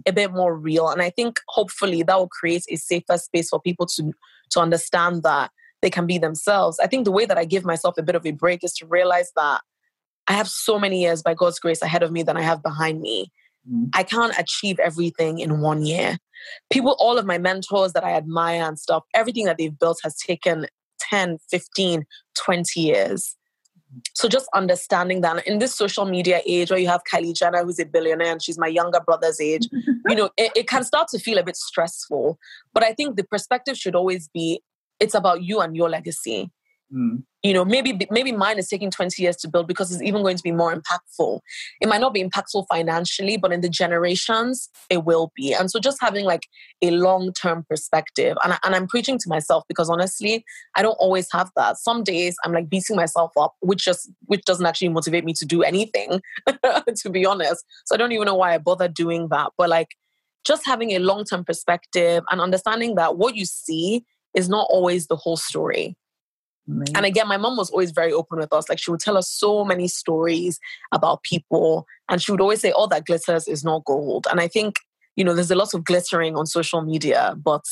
[0.06, 0.89] A bit more real.
[0.89, 4.12] And I think hopefully that will create a safer space for people to
[4.52, 6.80] to understand that they can be themselves.
[6.80, 8.86] I think the way that I give myself a bit of a break is to
[8.86, 9.62] realize that
[10.28, 13.02] I have so many years by God's grace ahead of me than I have behind
[13.02, 13.32] me.
[13.71, 13.89] Mm.
[13.93, 16.17] I can't achieve everything in one year.
[16.71, 20.15] People, all of my mentors that I admire and stuff, everything that they've built has
[20.17, 20.67] taken
[21.00, 23.36] 10, 15, 20 years.
[24.13, 27.79] So just understanding that in this social media age where you have Kylie Jenner, who's
[27.79, 29.67] a billionaire, and she's my younger brother's age,
[30.10, 32.39] you know, it, it can start to feel a bit stressful.
[32.73, 34.62] But I think the perspective should always be
[34.99, 36.51] it's about you and your legacy.
[36.93, 37.24] Mm.
[37.41, 40.38] You know, maybe maybe mine is taking 20 years to build because it's even going
[40.38, 41.39] to be more impactful.
[41.82, 45.54] It might not be impactful financially, but in the generations, it will be.
[45.54, 46.48] And so just having like
[46.82, 48.38] a long-term perspective.
[48.43, 50.43] And, I, and I'm preaching to myself because honestly,
[50.76, 51.78] I don't always have that.
[51.78, 55.45] Some days I'm like beating myself up, which just which doesn't actually motivate me to
[55.45, 57.63] do anything, to be honest.
[57.86, 59.52] So I don't even know why I bother doing that.
[59.58, 59.89] But like
[60.45, 65.15] just having a long-term perspective and understanding that what you see is not always the
[65.15, 65.95] whole story
[66.67, 66.95] Amazing.
[66.95, 68.67] And again, my mom was always very open with us.
[68.69, 70.60] Like she would tell us so many stories
[70.91, 74.47] about people, and she would always say, "All that glitters is not gold." And I
[74.47, 74.78] think
[75.15, 77.63] you know, there's a lot of glittering on social media, but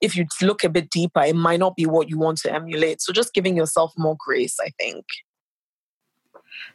[0.00, 3.00] if you look a bit deeper, it might not be what you want to emulate.
[3.00, 5.04] So just giving yourself more grace, I think.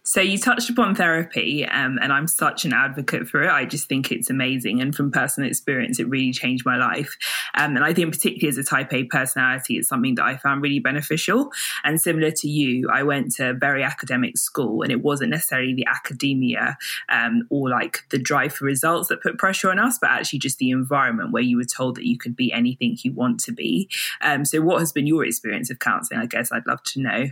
[0.04, 3.50] So you touched upon therapy, um, and I'm such an advocate for it.
[3.50, 7.16] I just think it's amazing, and from personal experience, it really changed my life.
[7.56, 10.62] Um, and I think, particularly as a Type A personality, it's something that I found
[10.62, 11.52] really beneficial.
[11.84, 15.74] And similar to you, I went to a very academic school, and it wasn't necessarily
[15.74, 16.78] the academia
[17.10, 20.58] um, or like the drive for results that put pressure on us, but actually just
[20.58, 23.90] the environment where you were told that you could be anything you want to be.
[24.22, 26.22] Um, so, what has been your experience of counselling?
[26.22, 27.28] I guess I'd love to know.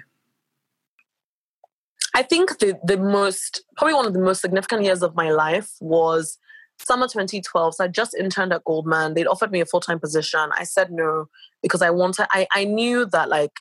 [2.13, 5.71] I think the, the most, probably one of the most significant years of my life
[5.79, 6.37] was
[6.79, 7.75] summer 2012.
[7.75, 9.13] So I just interned at Goldman.
[9.13, 10.49] They'd offered me a full time position.
[10.53, 11.27] I said no
[11.61, 13.53] because I wanted, I, I knew that like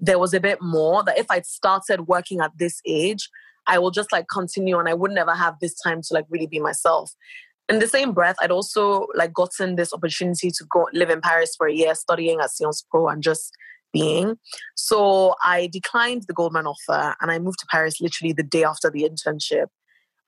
[0.00, 3.28] there was a bit more, that if I'd started working at this age,
[3.66, 6.48] I will just like continue and I would never have this time to like really
[6.48, 7.12] be myself.
[7.68, 11.54] In the same breath, I'd also like gotten this opportunity to go live in Paris
[11.56, 13.56] for a year studying at Sciences Po and just
[13.92, 14.36] being.
[14.74, 18.90] So I declined the Goldman offer and I moved to Paris literally the day after
[18.90, 19.66] the internship.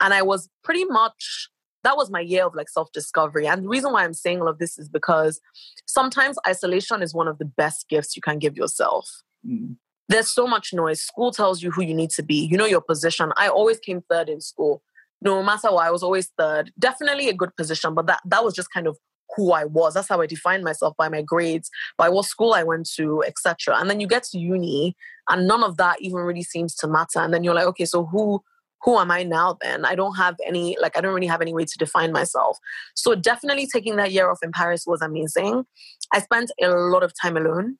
[0.00, 1.48] And I was pretty much,
[1.83, 3.46] that was my year of like self discovery.
[3.46, 5.40] And the reason why I'm saying all of this is because
[5.87, 9.09] sometimes isolation is one of the best gifts you can give yourself.
[9.46, 9.77] Mm.
[10.09, 11.00] There's so much noise.
[11.00, 13.33] School tells you who you need to be, you know your position.
[13.37, 14.83] I always came third in school.
[15.22, 16.70] No matter what, I was always third.
[16.79, 18.98] Definitely a good position, but that, that was just kind of
[19.37, 19.94] who I was.
[19.94, 23.77] That's how I defined myself by my grades, by what school I went to, etc.
[23.79, 24.97] And then you get to uni,
[25.29, 27.20] and none of that even really seems to matter.
[27.20, 28.42] And then you're like, okay, so who
[28.85, 29.85] who am I now then?
[29.87, 32.59] I don't have any, like, I don't really have any way to define myself.
[32.94, 35.64] So, definitely taking that year off in Paris was amazing.
[36.12, 37.79] I spent a lot of time alone.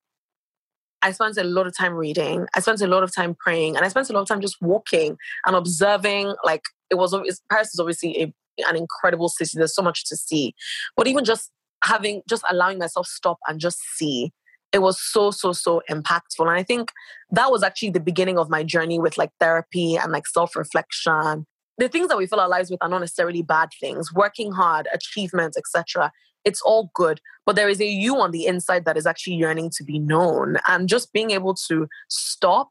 [1.03, 2.47] I spent a lot of time reading.
[2.55, 3.77] I spent a lot of time praying.
[3.77, 6.35] And I spent a lot of time just walking and observing.
[6.43, 7.13] Like, it was,
[7.51, 9.53] Paris is obviously a an incredible city.
[9.55, 10.55] There's so much to see.
[10.97, 11.51] But even just
[11.83, 14.33] having, just allowing myself stop and just see,
[14.73, 16.41] it was so, so, so impactful.
[16.41, 16.91] And I think
[17.31, 21.47] that was actually the beginning of my journey with like therapy and like self reflection.
[21.79, 24.13] The things that we fill our lives with are not necessarily bad things.
[24.13, 26.13] Working hard, achievements, etc.
[26.45, 29.71] It's all good, but there is a you on the inside that is actually yearning
[29.77, 30.59] to be known.
[30.69, 32.69] And just being able to stop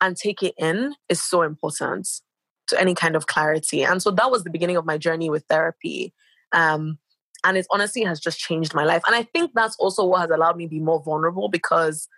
[0.00, 2.08] and take it in is so important
[2.68, 3.84] to any kind of clarity.
[3.84, 6.12] And so that was the beginning of my journey with therapy.
[6.52, 6.98] Um,
[7.44, 9.02] and it honestly has just changed my life.
[9.06, 12.08] And I think that's also what has allowed me to be more vulnerable because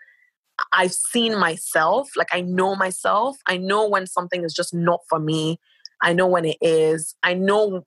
[0.72, 3.36] I've seen myself, like I know myself.
[3.46, 5.60] I know when something is just not for me.
[6.02, 7.14] I know when it is.
[7.22, 7.84] I know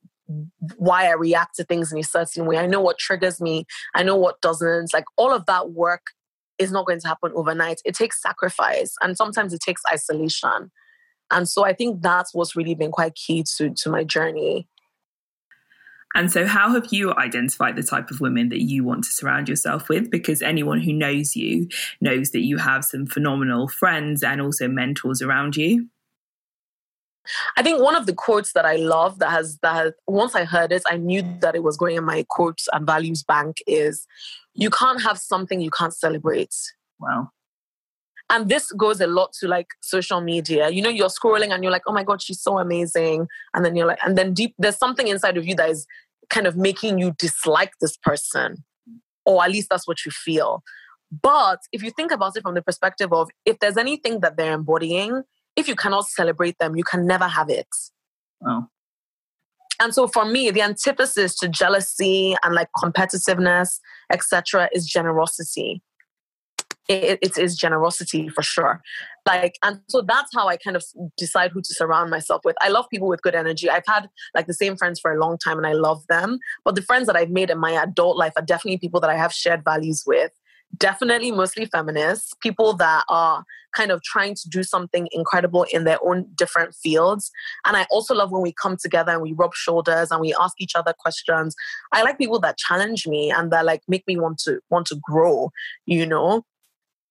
[0.78, 2.58] why I react to things in a certain way.
[2.58, 3.65] I know what triggers me.
[3.95, 4.93] I know what doesn't.
[4.93, 6.02] Like all of that work
[6.58, 7.82] is not going to happen overnight.
[7.86, 10.71] It takes sacrifice and sometimes it takes isolation.
[11.31, 14.67] And so I think that's what's really been quite key to, to my journey.
[16.13, 19.47] And so, how have you identified the type of women that you want to surround
[19.47, 20.11] yourself with?
[20.11, 21.69] Because anyone who knows you
[22.01, 25.87] knows that you have some phenomenal friends and also mentors around you.
[27.55, 30.43] I think one of the quotes that I love that has that has, once I
[30.43, 34.05] heard it, I knew that it was going in my quotes and values bank is
[34.53, 36.53] you can't have something you can't celebrate.
[36.99, 37.29] Wow.
[38.31, 40.69] And this goes a lot to like social media.
[40.69, 43.27] You know, you're scrolling and you're like, oh my God, she's so amazing.
[43.53, 45.85] And then you're like, and then deep, there's something inside of you that is
[46.29, 48.63] kind of making you dislike this person.
[49.25, 50.63] Or at least that's what you feel.
[51.21, 54.53] But if you think about it from the perspective of if there's anything that they're
[54.53, 55.23] embodying,
[55.57, 57.67] if you cannot celebrate them, you can never have it.
[58.47, 58.67] Oh.
[59.81, 65.81] And so for me, the antithesis to jealousy and like competitiveness, etc., is generosity
[66.87, 68.81] it, it is generosity for sure.
[69.25, 70.83] Like, and so that's how I kind of
[71.17, 72.55] decide who to surround myself with.
[72.59, 73.69] I love people with good energy.
[73.69, 76.39] I've had like the same friends for a long time and I love them.
[76.65, 79.17] But the friends that I've made in my adult life are definitely people that I
[79.17, 80.31] have shared values with
[80.77, 83.43] definitely mostly feminists, people that are
[83.75, 87.31] kind of trying to do something incredible in their own different fields.
[87.65, 90.59] And I also love when we come together and we rub shoulders and we ask
[90.59, 91.55] each other questions.
[91.91, 94.99] I like people that challenge me and that like make me want to want to
[95.01, 95.51] grow,
[95.85, 96.43] you know.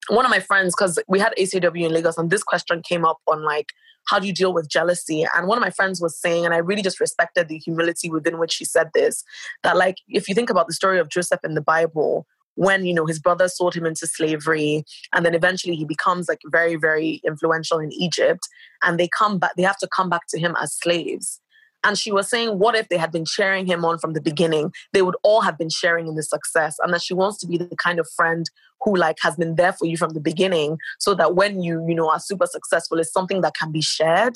[0.09, 3.19] One of my friends, because we had ACAW in Lagos, and this question came up
[3.27, 3.73] on like
[4.07, 5.27] how do you deal with jealousy?
[5.37, 8.39] And one of my friends was saying, and I really just respected the humility within
[8.39, 9.23] which she said this,
[9.63, 12.93] that like if you think about the story of Joseph in the Bible, when you
[12.93, 14.85] know his brother sold him into slavery
[15.15, 18.49] and then eventually he becomes like very very influential in egypt
[18.83, 21.41] and they come back they have to come back to him as slaves
[21.83, 24.73] and she was saying what if they had been cheering him on from the beginning
[24.93, 27.57] they would all have been sharing in the success and that she wants to be
[27.57, 28.51] the kind of friend
[28.83, 31.95] who like has been there for you from the beginning so that when you you
[31.95, 34.35] know are super successful it's something that can be shared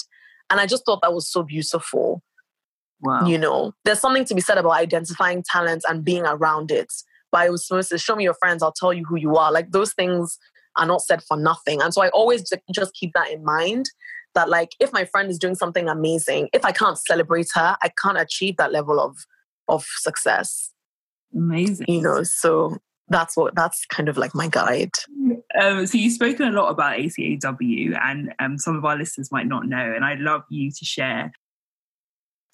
[0.50, 2.22] and i just thought that was so beautiful
[3.00, 3.26] Wow.
[3.26, 6.90] You know, there's something to be said about identifying talent and being around it
[7.30, 9.52] by osmosis, show me your friends, I'll tell you who you are.
[9.52, 10.38] Like those things
[10.76, 11.82] are not said for nothing.
[11.82, 13.90] And so I always just keep that in mind
[14.34, 17.90] that like if my friend is doing something amazing, if I can't celebrate her, I
[18.02, 19.16] can't achieve that level of
[19.68, 20.70] of success.
[21.34, 21.86] Amazing.
[21.88, 22.76] You know, so
[23.08, 24.90] that's what that's kind of like my guide.
[25.60, 29.46] Um, so you've spoken a lot about ACAW, and um, some of our listeners might
[29.46, 31.32] not know, and I'd love you to share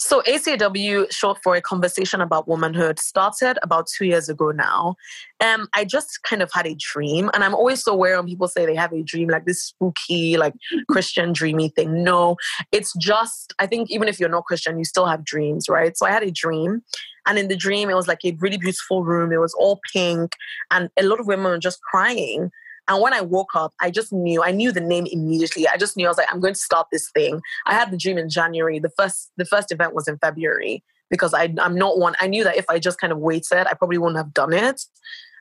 [0.01, 4.97] so ACAW, short for a conversation about womanhood, started about two years ago now.
[5.41, 8.49] Um, I just kind of had a dream, and I'm always so aware when people
[8.49, 10.55] say they have a dream, like this spooky, like
[10.91, 12.03] Christian dreamy thing.
[12.03, 12.37] No,
[12.73, 15.95] it's just I think even if you're not Christian, you still have dreams, right?
[15.97, 16.83] So I had a dream,
[17.27, 19.33] and in the dream, it was like a really beautiful room.
[19.33, 20.33] It was all pink,
[20.71, 22.51] and a lot of women were just crying.
[22.91, 25.69] And when I woke up, I just knew, I knew the name immediately.
[25.69, 27.41] I just knew I was like, I'm going to start this thing.
[27.65, 28.81] I had the dream in January.
[28.81, 32.17] The first the first event was in February because I, I'm not one.
[32.21, 34.83] I knew that if I just kind of waited, I probably wouldn't have done it.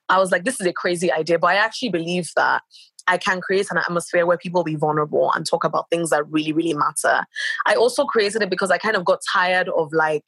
[0.10, 2.62] I was like, this is a crazy idea, but I actually believe that
[3.08, 6.54] I can create an atmosphere where people be vulnerable and talk about things that really,
[6.54, 7.26] really matter.
[7.66, 10.26] I also created it because I kind of got tired of like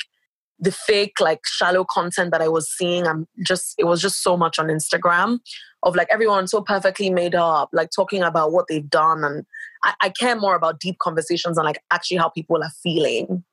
[0.62, 3.08] the fake, like shallow content that I was seeing.
[3.08, 5.40] I'm just, it was just so much on Instagram
[5.84, 9.24] of like everyone so perfectly made up, like talking about what they've done.
[9.24, 9.46] And
[9.84, 13.44] I, I care more about deep conversations and like actually how people are feeling.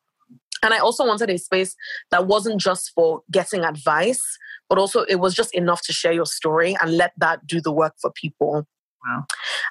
[0.63, 1.75] And I also wanted a space
[2.11, 4.23] that wasn't just for getting advice,
[4.69, 7.73] but also it was just enough to share your story and let that do the
[7.73, 8.67] work for people.
[9.07, 9.25] Wow.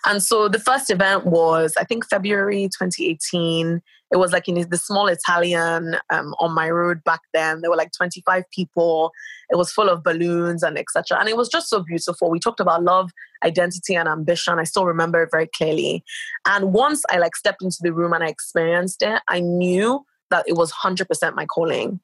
[0.06, 3.82] And so the first event was, I think, February 2018.
[4.10, 7.60] It was like in the small Italian um, on my road back then.
[7.62, 9.12] There were like 25 people.
[9.50, 11.20] It was full of balloons and etc.
[11.20, 12.30] And it was just so beautiful.
[12.30, 13.12] We talked about love,
[13.44, 14.60] identity, and ambition.
[14.60, 16.06] I still remember it very clearly.
[16.46, 20.46] And once I like stepped into the room and I experienced it, I knew that
[20.48, 22.00] it was 100% my calling.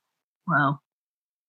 [0.45, 0.79] Wow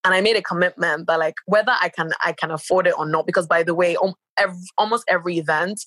[0.04, 3.06] and I made a commitment that like whether I can I can afford it or
[3.06, 3.26] not.
[3.26, 3.96] Because by the way,
[4.36, 5.80] every, almost every event,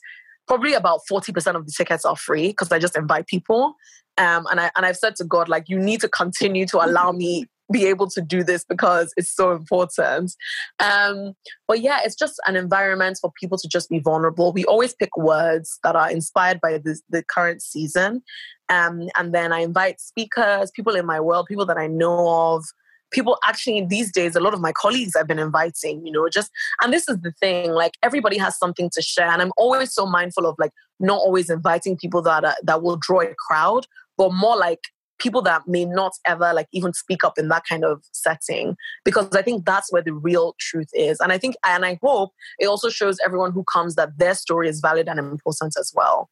[0.47, 3.75] probably about forty percent of the tickets are free because I just invite people.
[4.17, 7.11] Um, and I and I've said to God like you need to continue to allow
[7.11, 10.33] me be able to do this because it's so important.
[10.79, 11.33] Um,
[11.67, 14.53] but yeah, it's just an environment for people to just be vulnerable.
[14.53, 18.23] We always pick words that are inspired by the, the current season.
[18.69, 22.65] Um, and then I invite speakers, people in my world, people that I know of,
[23.11, 26.51] people actually these days a lot of my colleagues i've been inviting you know just
[26.81, 30.05] and this is the thing like everybody has something to share and i'm always so
[30.05, 33.85] mindful of like not always inviting people that are, that will draw a crowd
[34.17, 34.79] but more like
[35.19, 39.27] people that may not ever like even speak up in that kind of setting because
[39.35, 42.67] i think that's where the real truth is and i think and i hope it
[42.67, 46.29] also shows everyone who comes that their story is valid and important as well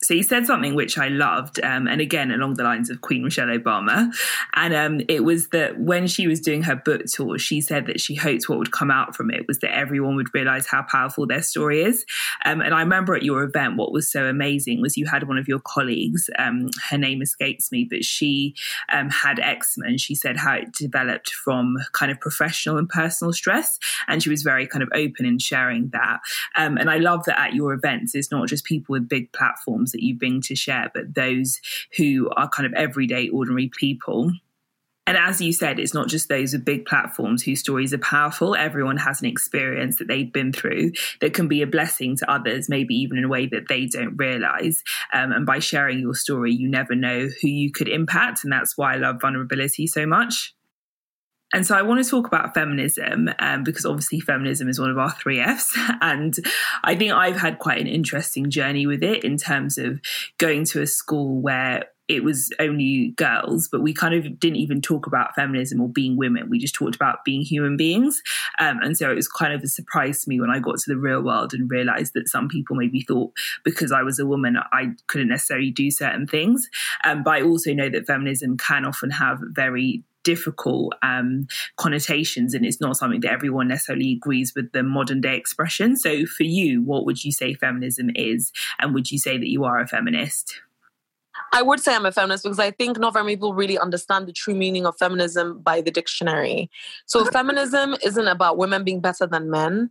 [0.00, 3.24] so you said something which I loved, um, and again along the lines of Queen
[3.24, 4.12] Michelle Obama,
[4.54, 8.00] and um, it was that when she was doing her book tour, she said that
[8.00, 11.26] she hoped what would come out from it was that everyone would realize how powerful
[11.26, 12.04] their story is.
[12.44, 15.36] Um, and I remember at your event, what was so amazing was you had one
[15.36, 18.54] of your colleagues, um, her name escapes me, but she
[18.90, 23.32] um, had eczema, and she said how it developed from kind of professional and personal
[23.32, 26.20] stress, and she was very kind of open in sharing that.
[26.54, 29.87] Um, and I love that at your events, it's not just people with big platforms
[29.92, 31.60] that you bring to share, but those
[31.96, 34.32] who are kind of everyday, ordinary people.
[35.06, 38.54] And as you said, it's not just those with big platforms whose stories are powerful.
[38.54, 42.68] Everyone has an experience that they've been through that can be a blessing to others,
[42.68, 44.82] maybe even in a way that they don't realize.
[45.14, 48.44] Um, and by sharing your story, you never know who you could impact.
[48.44, 50.54] And that's why I love vulnerability so much.
[51.52, 54.98] And so I want to talk about feminism um, because obviously feminism is one of
[54.98, 55.76] our three F's.
[56.00, 56.36] And
[56.84, 60.00] I think I've had quite an interesting journey with it in terms of
[60.38, 64.80] going to a school where it was only girls, but we kind of didn't even
[64.80, 66.48] talk about feminism or being women.
[66.48, 68.22] We just talked about being human beings.
[68.58, 70.90] Um, and so it was kind of a surprise to me when I got to
[70.90, 73.32] the real world and realized that some people maybe thought
[73.62, 76.70] because I was a woman, I couldn't necessarily do certain things.
[77.04, 81.46] Um, but I also know that feminism can often have very difficult um,
[81.76, 85.96] connotations and it's not something that everyone necessarily agrees with the modern day expression.
[85.96, 88.52] So, for you, what would you say feminism is?
[88.78, 90.60] And would you say that you are a feminist?
[91.52, 94.26] I would say I'm a feminist because I think not very many people really understand
[94.26, 96.70] the true meaning of feminism by the dictionary.
[97.06, 99.90] So, feminism isn't about women being better than men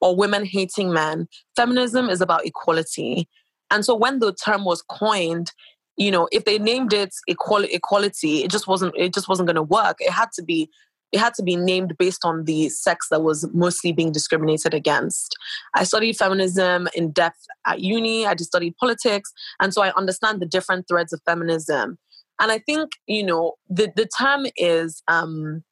[0.00, 1.28] or women hating men.
[1.56, 3.28] Feminism is about equality.
[3.70, 5.52] And so, when the term was coined,
[5.98, 8.94] you know, if they named it equality, equality, it just wasn't.
[8.96, 9.96] It just wasn't going to work.
[10.00, 10.70] It had to be
[11.12, 15.36] it had to be named based on the sex that was mostly being discriminated against.
[15.74, 20.40] I studied feminism in depth at uni, I just studied politics, and so I understand
[20.40, 21.98] the different threads of feminism.
[22.40, 25.64] And I think, you know, the, the term is um,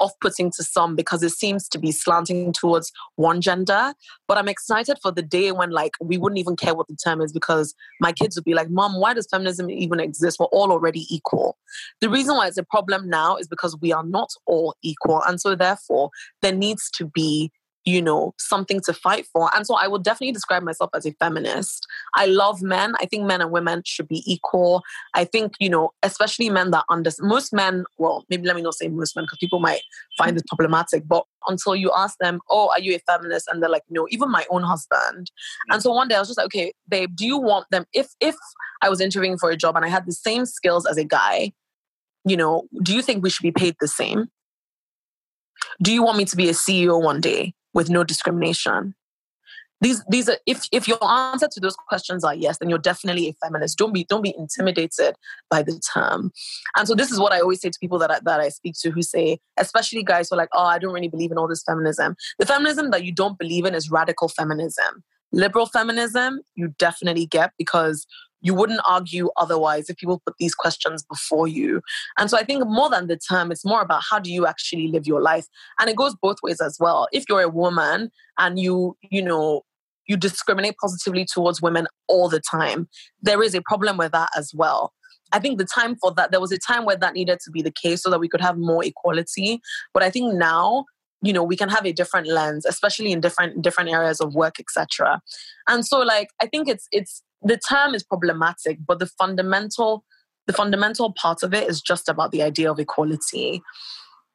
[0.00, 3.94] off putting to some because it seems to be slanting towards one gender.
[4.28, 7.20] But I'm excited for the day when, like, we wouldn't even care what the term
[7.20, 10.38] is because my kids would be like, Mom, why does feminism even exist?
[10.38, 11.56] We're all already equal.
[12.00, 15.22] The reason why it's a problem now is because we are not all equal.
[15.26, 17.50] And so, therefore, there needs to be
[17.84, 19.50] you know, something to fight for.
[19.54, 21.86] And so I would definitely describe myself as a feminist.
[22.14, 22.94] I love men.
[23.00, 24.82] I think men and women should be equal.
[25.14, 28.74] I think, you know, especially men that understand, most men, well, maybe let me not
[28.74, 29.82] say most men because people might
[30.16, 33.48] find this problematic, but until you ask them, oh, are you a feminist?
[33.48, 35.30] And they're like, no, even my own husband.
[35.70, 38.08] And so one day I was just like, okay, babe, do you want them, if,
[38.20, 38.36] if
[38.80, 41.52] I was interviewing for a job and I had the same skills as a guy,
[42.24, 44.28] you know, do you think we should be paid the same?
[45.80, 47.54] Do you want me to be a CEO one day?
[47.74, 48.94] With no discrimination.
[49.82, 53.28] These these are if if your answer to those questions are yes then you're definitely
[53.28, 53.76] a feminist.
[53.76, 55.16] Don't be don't be intimidated
[55.50, 56.30] by the term.
[56.76, 58.74] And so this is what i always say to people that I, that i speak
[58.82, 61.48] to who say especially guys who are like oh i don't really believe in all
[61.48, 62.14] this feminism.
[62.38, 65.02] The feminism that you don't believe in is radical feminism.
[65.32, 68.06] Liberal feminism you definitely get because
[68.42, 71.80] you wouldn't argue otherwise if people put these questions before you.
[72.18, 74.88] And so I think more than the term, it's more about how do you actually
[74.88, 75.46] live your life.
[75.80, 77.08] And it goes both ways as well.
[77.12, 79.62] If you're a woman and you, you know,
[80.08, 82.88] you discriminate positively towards women all the time,
[83.22, 84.92] there is a problem with that as well.
[85.32, 87.62] I think the time for that, there was a time where that needed to be
[87.62, 89.60] the case so that we could have more equality.
[89.94, 90.84] But I think now,
[91.22, 94.56] you know, we can have a different lens, especially in different different areas of work,
[94.58, 95.20] etc.
[95.68, 100.04] And so, like, I think it's it's the term is problematic, but the fundamental
[100.48, 103.62] the fundamental part of it is just about the idea of equality.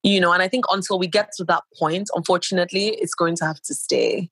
[0.04, 3.46] You know, and I think until we get to that point, unfortunately, it's going to
[3.46, 4.30] have to stay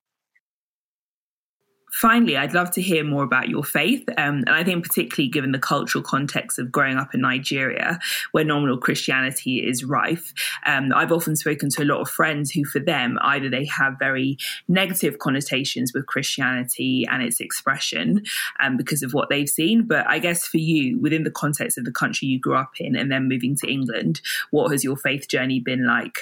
[1.96, 4.04] finally, I'd love to hear more about your faith.
[4.18, 8.00] Um, and I think, particularly given the cultural context of growing up in Nigeria,
[8.32, 10.34] where nominal Christianity is rife,
[10.66, 13.98] um, I've often spoken to a lot of friends who, for them, either they have
[13.98, 14.38] very
[14.68, 18.24] negative connotations with Christianity and its expression
[18.60, 19.88] um, because of what they've seen.
[19.88, 22.98] But I guess for you, within the context of the country you grew up in
[22.98, 24.20] and then moving to England,
[24.52, 26.20] what has your faith journey been like?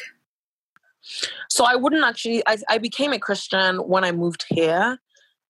[1.50, 2.44] So I wouldn't actually.
[2.48, 5.00] I, I became a Christian when I moved here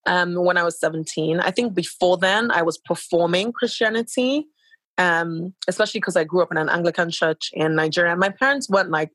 [0.06, 1.40] um, when I was 17.
[1.40, 4.46] I think before then, I was performing Christianity,
[4.98, 8.16] um, especially because I grew up in an Anglican church in Nigeria.
[8.16, 9.10] My parents weren't like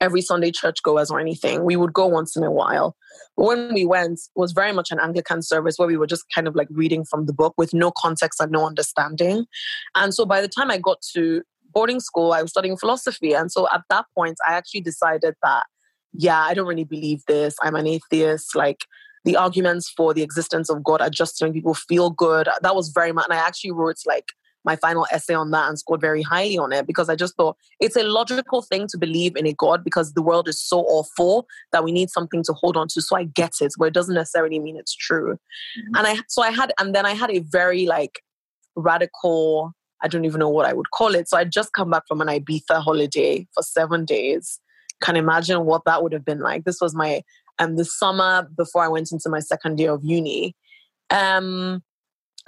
[0.00, 1.64] every Sunday church goers or anything.
[1.64, 2.96] We would go once in a while.
[3.36, 6.46] But when we went, was very much an Anglican service where we were just kind
[6.46, 9.46] of like reading from the book with no context and no understanding.
[9.94, 13.32] And so by the time I got to boarding school, I was studying philosophy.
[13.32, 15.64] And so at that point, I actually decided that,
[16.12, 17.56] yeah, I don't really believe this.
[17.62, 18.54] I'm an atheist.
[18.54, 18.78] Like,
[19.24, 22.48] the arguments for the existence of God are just to make people feel good.
[22.62, 24.26] That was very much, and I actually wrote like
[24.64, 27.56] my final essay on that and scored very highly on it because I just thought
[27.80, 31.46] it's a logical thing to believe in a God because the world is so awful
[31.72, 33.00] that we need something to hold on to.
[33.00, 35.34] So I get it, but it doesn't necessarily mean it's true.
[35.34, 35.96] Mm-hmm.
[35.96, 38.20] And I, so I had, and then I had a very like
[38.76, 41.28] radical, I don't even know what I would call it.
[41.28, 44.60] So I just come back from an Ibiza holiday for seven days.
[45.00, 46.64] Can imagine what that would have been like.
[46.64, 47.22] This was my
[47.58, 50.54] um, the summer before I went into my second year of uni.
[51.10, 51.82] Um,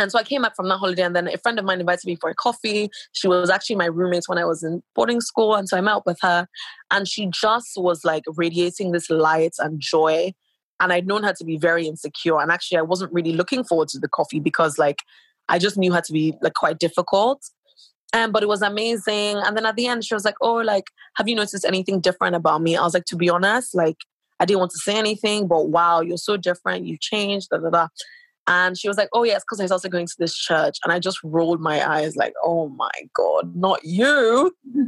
[0.00, 2.06] and so I came back from that holiday, and then a friend of mine invited
[2.06, 2.88] me for a coffee.
[3.12, 5.54] She was actually my roommate when I was in boarding school.
[5.54, 6.48] And so I met up with her,
[6.90, 10.32] and she just was like radiating this light and joy.
[10.80, 12.40] And I'd known her to be very insecure.
[12.40, 15.00] And actually, I wasn't really looking forward to the coffee because, like,
[15.50, 17.44] I just knew her to be like quite difficult.
[18.14, 19.36] Um, but it was amazing.
[19.36, 20.84] And then at the end, she was like, "Oh, like,
[21.16, 23.98] have you noticed anything different about me?" I was like, "To be honest, like,
[24.40, 26.86] I didn't want to say anything, but wow, you're so different.
[26.86, 27.88] You changed." Da da da.
[28.46, 30.92] And she was like, "Oh yes, because I was also going to this church." And
[30.92, 34.52] I just rolled my eyes, like, "Oh my god, not you!"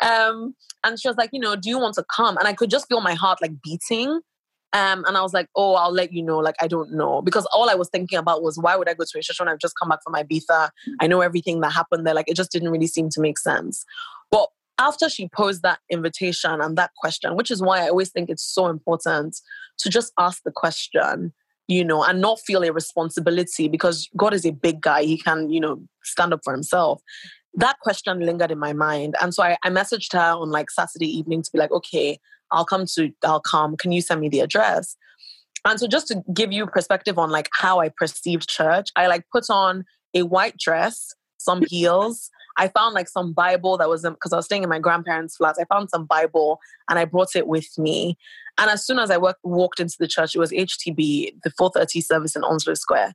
[0.00, 0.54] um,
[0.84, 2.86] and she was like, "You know, do you want to come?" And I could just
[2.88, 4.20] feel my heart like beating.
[4.74, 6.38] Um, and I was like, oh, I'll let you know.
[6.38, 7.22] Like, I don't know.
[7.22, 9.48] Because all I was thinking about was why would I go to a church when
[9.48, 10.70] I've just come back from Ibiza?
[11.00, 12.12] I know everything that happened there.
[12.12, 13.84] Like, it just didn't really seem to make sense.
[14.32, 18.28] But after she posed that invitation and that question, which is why I always think
[18.28, 19.36] it's so important
[19.78, 21.32] to just ask the question,
[21.68, 25.02] you know, and not feel a responsibility because God is a big guy.
[25.02, 27.00] He can, you know, stand up for himself.
[27.54, 29.14] That question lingered in my mind.
[29.20, 32.18] And so I, I messaged her on like Saturday evening to be like, okay,
[32.50, 33.76] I'll come to, I'll come.
[33.76, 34.96] Can you send me the address?
[35.64, 39.24] And so just to give you perspective on like how I perceived church, I like
[39.32, 42.30] put on a white dress, some heels.
[42.56, 45.56] I found like some Bible that was because I was staying in my grandparents' flat.
[45.58, 48.16] I found some Bible and I brought it with me.
[48.58, 52.02] And as soon as I work, walked into the church, it was HTB, the 4:30
[52.02, 53.14] service in Onslow Square.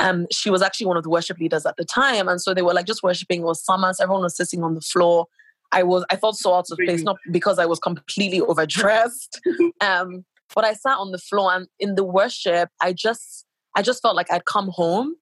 [0.00, 2.62] Um, she was actually one of the worship leaders at the time, and so they
[2.62, 3.42] were like just worshiping.
[3.42, 5.26] It was summer, so everyone was sitting on the floor.
[5.72, 9.40] I was I felt so out of place, not because I was completely overdressed.
[9.80, 10.24] um,
[10.54, 14.16] but I sat on the floor and in the worship, I just I just felt
[14.16, 15.16] like I'd come home.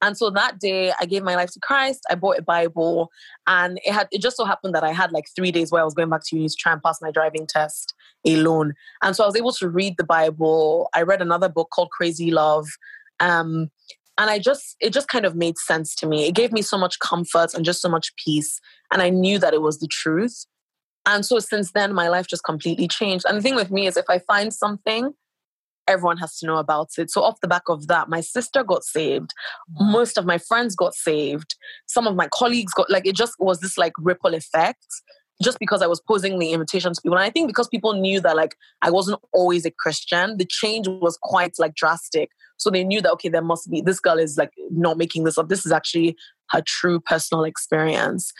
[0.00, 2.00] And so that day I gave my life to Christ.
[2.10, 3.10] I bought a Bible
[3.46, 5.84] and it had it just so happened that I had like three days where I
[5.84, 7.94] was going back to uni to try and pass my driving test
[8.26, 8.74] alone.
[9.02, 10.88] And so I was able to read the Bible.
[10.94, 12.66] I read another book called Crazy Love.
[13.20, 13.70] Um,
[14.18, 16.76] and i just it just kind of made sense to me it gave me so
[16.76, 18.60] much comfort and just so much peace
[18.92, 20.44] and i knew that it was the truth
[21.06, 23.96] and so since then my life just completely changed and the thing with me is
[23.96, 25.12] if i find something
[25.88, 28.84] everyone has to know about it so off the back of that my sister got
[28.84, 29.30] saved
[29.70, 29.92] mm-hmm.
[29.92, 31.56] most of my friends got saved
[31.86, 34.86] some of my colleagues got like it just was this like ripple effect
[35.42, 37.18] just because I was posing the invitation to people.
[37.18, 40.88] And I think because people knew that like I wasn't always a Christian, the change
[40.88, 42.30] was quite like drastic.
[42.56, 45.36] So they knew that, okay, there must be, this girl is like not making this
[45.36, 45.48] up.
[45.48, 46.16] This is actually
[46.50, 48.32] her true personal experience.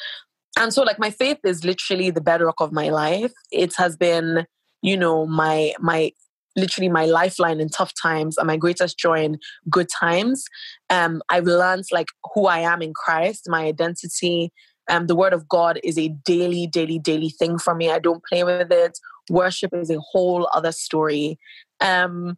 [0.58, 3.32] And so like my faith is literally the bedrock of my life.
[3.50, 4.46] It has been,
[4.82, 6.12] you know, my, my,
[6.56, 9.38] literally my lifeline in tough times and my greatest joy in
[9.70, 10.44] good times.
[10.90, 14.52] Um, I've learned like who I am in Christ, my identity.
[14.90, 17.90] Um, the word of God is a daily, daily, daily thing for me.
[17.90, 18.98] I don't play with it.
[19.30, 21.38] Worship is a whole other story.
[21.80, 22.36] Um,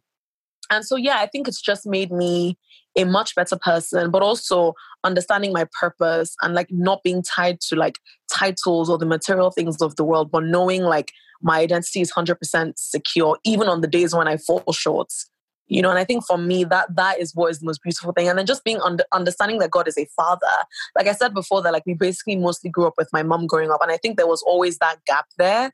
[0.69, 2.57] and so, yeah, I think it's just made me
[2.95, 4.73] a much better person, but also
[5.03, 7.99] understanding my purpose and like not being tied to like
[8.31, 12.73] titles or the material things of the world, but knowing like my identity is 100%
[12.75, 15.09] secure, even on the days when I fall short.
[15.67, 18.13] You know, and I think for me that that is what is the most beautiful
[18.13, 18.27] thing.
[18.27, 20.45] And then just being under, understanding that God is a father.
[20.95, 23.71] Like I said before, that like we basically mostly grew up with my mom growing
[23.71, 25.71] up, and I think there was always that gap there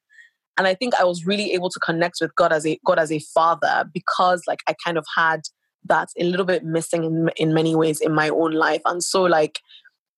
[0.58, 3.12] and i think i was really able to connect with god as a god as
[3.12, 5.42] a father because like i kind of had
[5.86, 8.82] that a little bit missing in, in many ways in my own life.
[8.86, 9.60] And so like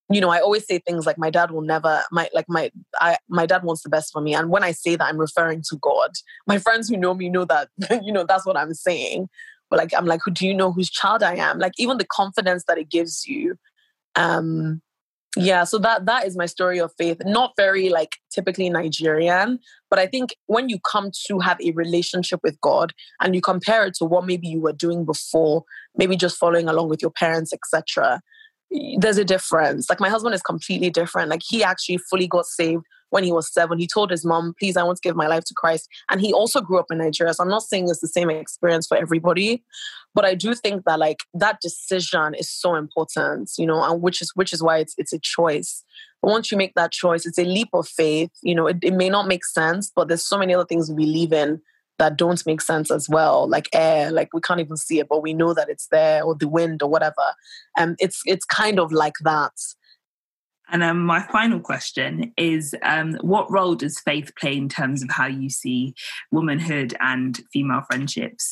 [0.10, 3.16] you know i always say things like my dad will never my like my i
[3.30, 4.36] my dad wants the best for me.
[4.36, 6.12] And when i say that i'm referring to god.
[6.46, 7.70] My friends who know me know that
[8.04, 9.30] you know that's what i'm saying.
[9.70, 11.58] But like i'm like who do you know whose child i am?
[11.58, 13.56] Like even the confidence that it gives you
[14.16, 14.82] um
[15.36, 17.18] yeah so that that is my story of faith.
[17.26, 19.60] Not very like typically nigerian
[19.90, 23.86] but i think when you come to have a relationship with god and you compare
[23.86, 25.64] it to what maybe you were doing before
[25.98, 28.20] maybe just following along with your parents etc
[28.98, 29.90] there's a difference.
[29.90, 31.30] Like my husband is completely different.
[31.30, 32.84] Like he actually fully got saved
[33.14, 33.78] when he was seven.
[33.78, 35.88] He told his mom, please, I want to give my life to Christ.
[36.10, 37.32] And he also grew up in Nigeria.
[37.36, 39.64] So I'm not saying it's the same experience for everybody,
[40.16, 44.20] but I do think that like that decision is so important, you know, and which
[44.20, 45.84] is which is why it's it's a choice.
[46.24, 48.32] But once you make that choice, it's a leap of faith.
[48.42, 51.06] You know, it, it may not make sense, but there's so many other things we
[51.06, 51.62] believe in
[52.00, 55.22] that don't make sense as well like air like we can't even see it but
[55.22, 57.22] we know that it's there or the wind or whatever
[57.78, 59.52] and um, it's it's kind of like that
[60.74, 65.12] and um, my final question is um, what role does faith play in terms of
[65.12, 65.94] how you see
[66.32, 68.52] womanhood and female friendships?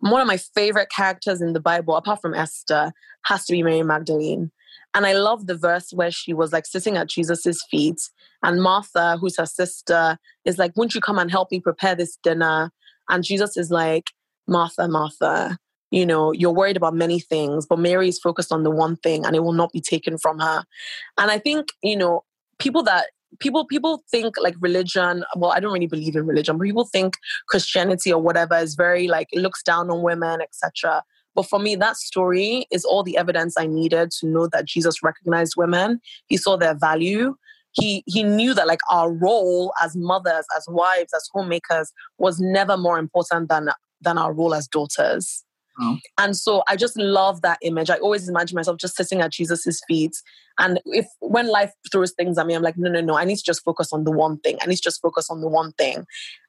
[0.00, 2.92] One of my favorite characters in the Bible, apart from Esther,
[3.26, 4.50] has to be Mary Magdalene.
[4.94, 8.00] And I love the verse where she was like sitting at Jesus's feet,
[8.42, 10.16] and Martha, who's her sister,
[10.46, 12.70] is like, Won't you come and help me prepare this dinner?
[13.10, 14.06] And Jesus is like,
[14.46, 15.58] Martha, Martha,
[15.90, 19.24] you know you're worried about many things but mary is focused on the one thing
[19.24, 20.64] and it will not be taken from her
[21.18, 22.22] and i think you know
[22.58, 23.06] people that
[23.40, 27.14] people people think like religion well i don't really believe in religion but people think
[27.48, 31.02] christianity or whatever is very like it looks down on women etc
[31.38, 35.04] But for me, that story is all the evidence I needed to know that Jesus
[35.04, 36.00] recognized women.
[36.26, 37.36] He saw their value.
[37.70, 42.76] He, he knew that like our role as mothers, as wives, as homemakers was never
[42.76, 43.68] more important than,
[44.00, 45.44] than our role as daughters.
[46.18, 47.90] And so I just love that image.
[47.90, 50.16] I always imagine myself just sitting at Jesus's feet
[50.58, 53.36] and if when life throws things at me, I'm like, no, no, no, I need
[53.36, 54.58] to just focus on the one thing.
[54.60, 56.04] I need to just focus on the one thing.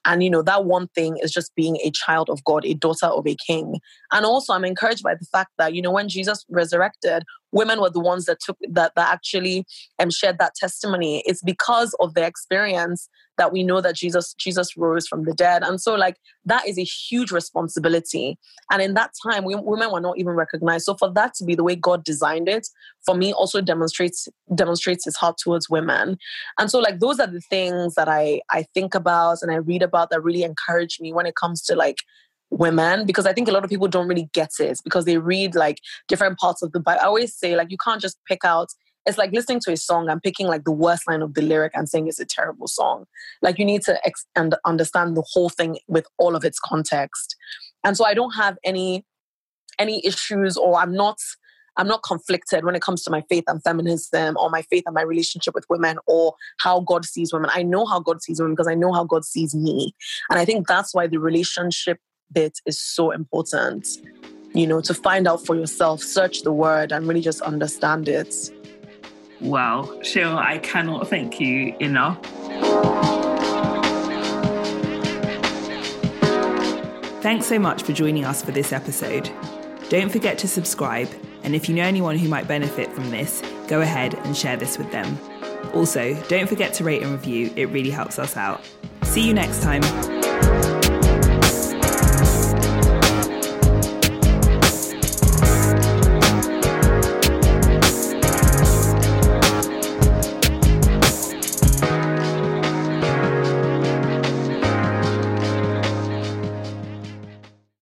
[0.05, 3.05] And, you know, that one thing is just being a child of God, a daughter
[3.05, 3.79] of a king.
[4.11, 7.89] And also, I'm encouraged by the fact that, you know, when Jesus resurrected, women were
[7.89, 9.65] the ones that took that, that actually
[9.99, 11.21] um, shared that testimony.
[11.25, 15.63] It's because of their experience that we know that Jesus Jesus rose from the dead.
[15.63, 18.37] And so like that is a huge responsibility.
[18.71, 20.85] And in that time, we, women were not even recognized.
[20.85, 22.67] So for that to be the way God designed it,
[23.05, 23.98] for me also demonstrates
[24.55, 26.17] demonstrates his heart towards women.
[26.57, 29.83] And so like those are the things that I I think about and I read
[29.83, 31.97] about that really encourage me when it comes to like
[32.51, 35.55] women because I think a lot of people don't really get it because they read
[35.55, 37.01] like different parts of the Bible.
[37.01, 38.69] I always say like you can't just pick out
[39.05, 41.71] it's like listening to a song and picking like the worst line of the lyric
[41.73, 43.05] and saying it's a terrible song.
[43.41, 47.35] Like you need to ex- and understand the whole thing with all of its context.
[47.83, 49.05] And so I don't have any
[49.79, 51.17] any issues or I'm not
[51.79, 54.93] I'm not conflicted when it comes to my faith and feminism or my faith and
[54.93, 57.49] my relationship with women or how God sees women.
[57.53, 59.95] I know how God sees women because I know how God sees me.
[60.29, 61.99] And I think that's why the relationship
[62.33, 63.87] bit is so important.
[64.53, 68.35] You know, to find out for yourself, search the word and really just understand it.
[69.39, 72.19] Wow, Seun, I cannot thank you enough.
[77.21, 79.29] Thanks so much for joining us for this episode.
[79.87, 81.09] Don't forget to subscribe,
[81.43, 84.77] and if you know anyone who might benefit from this, go ahead and share this
[84.77, 85.17] with them.
[85.73, 88.61] Also, don't forget to rate and review, it really helps us out.
[89.03, 90.18] See you next time.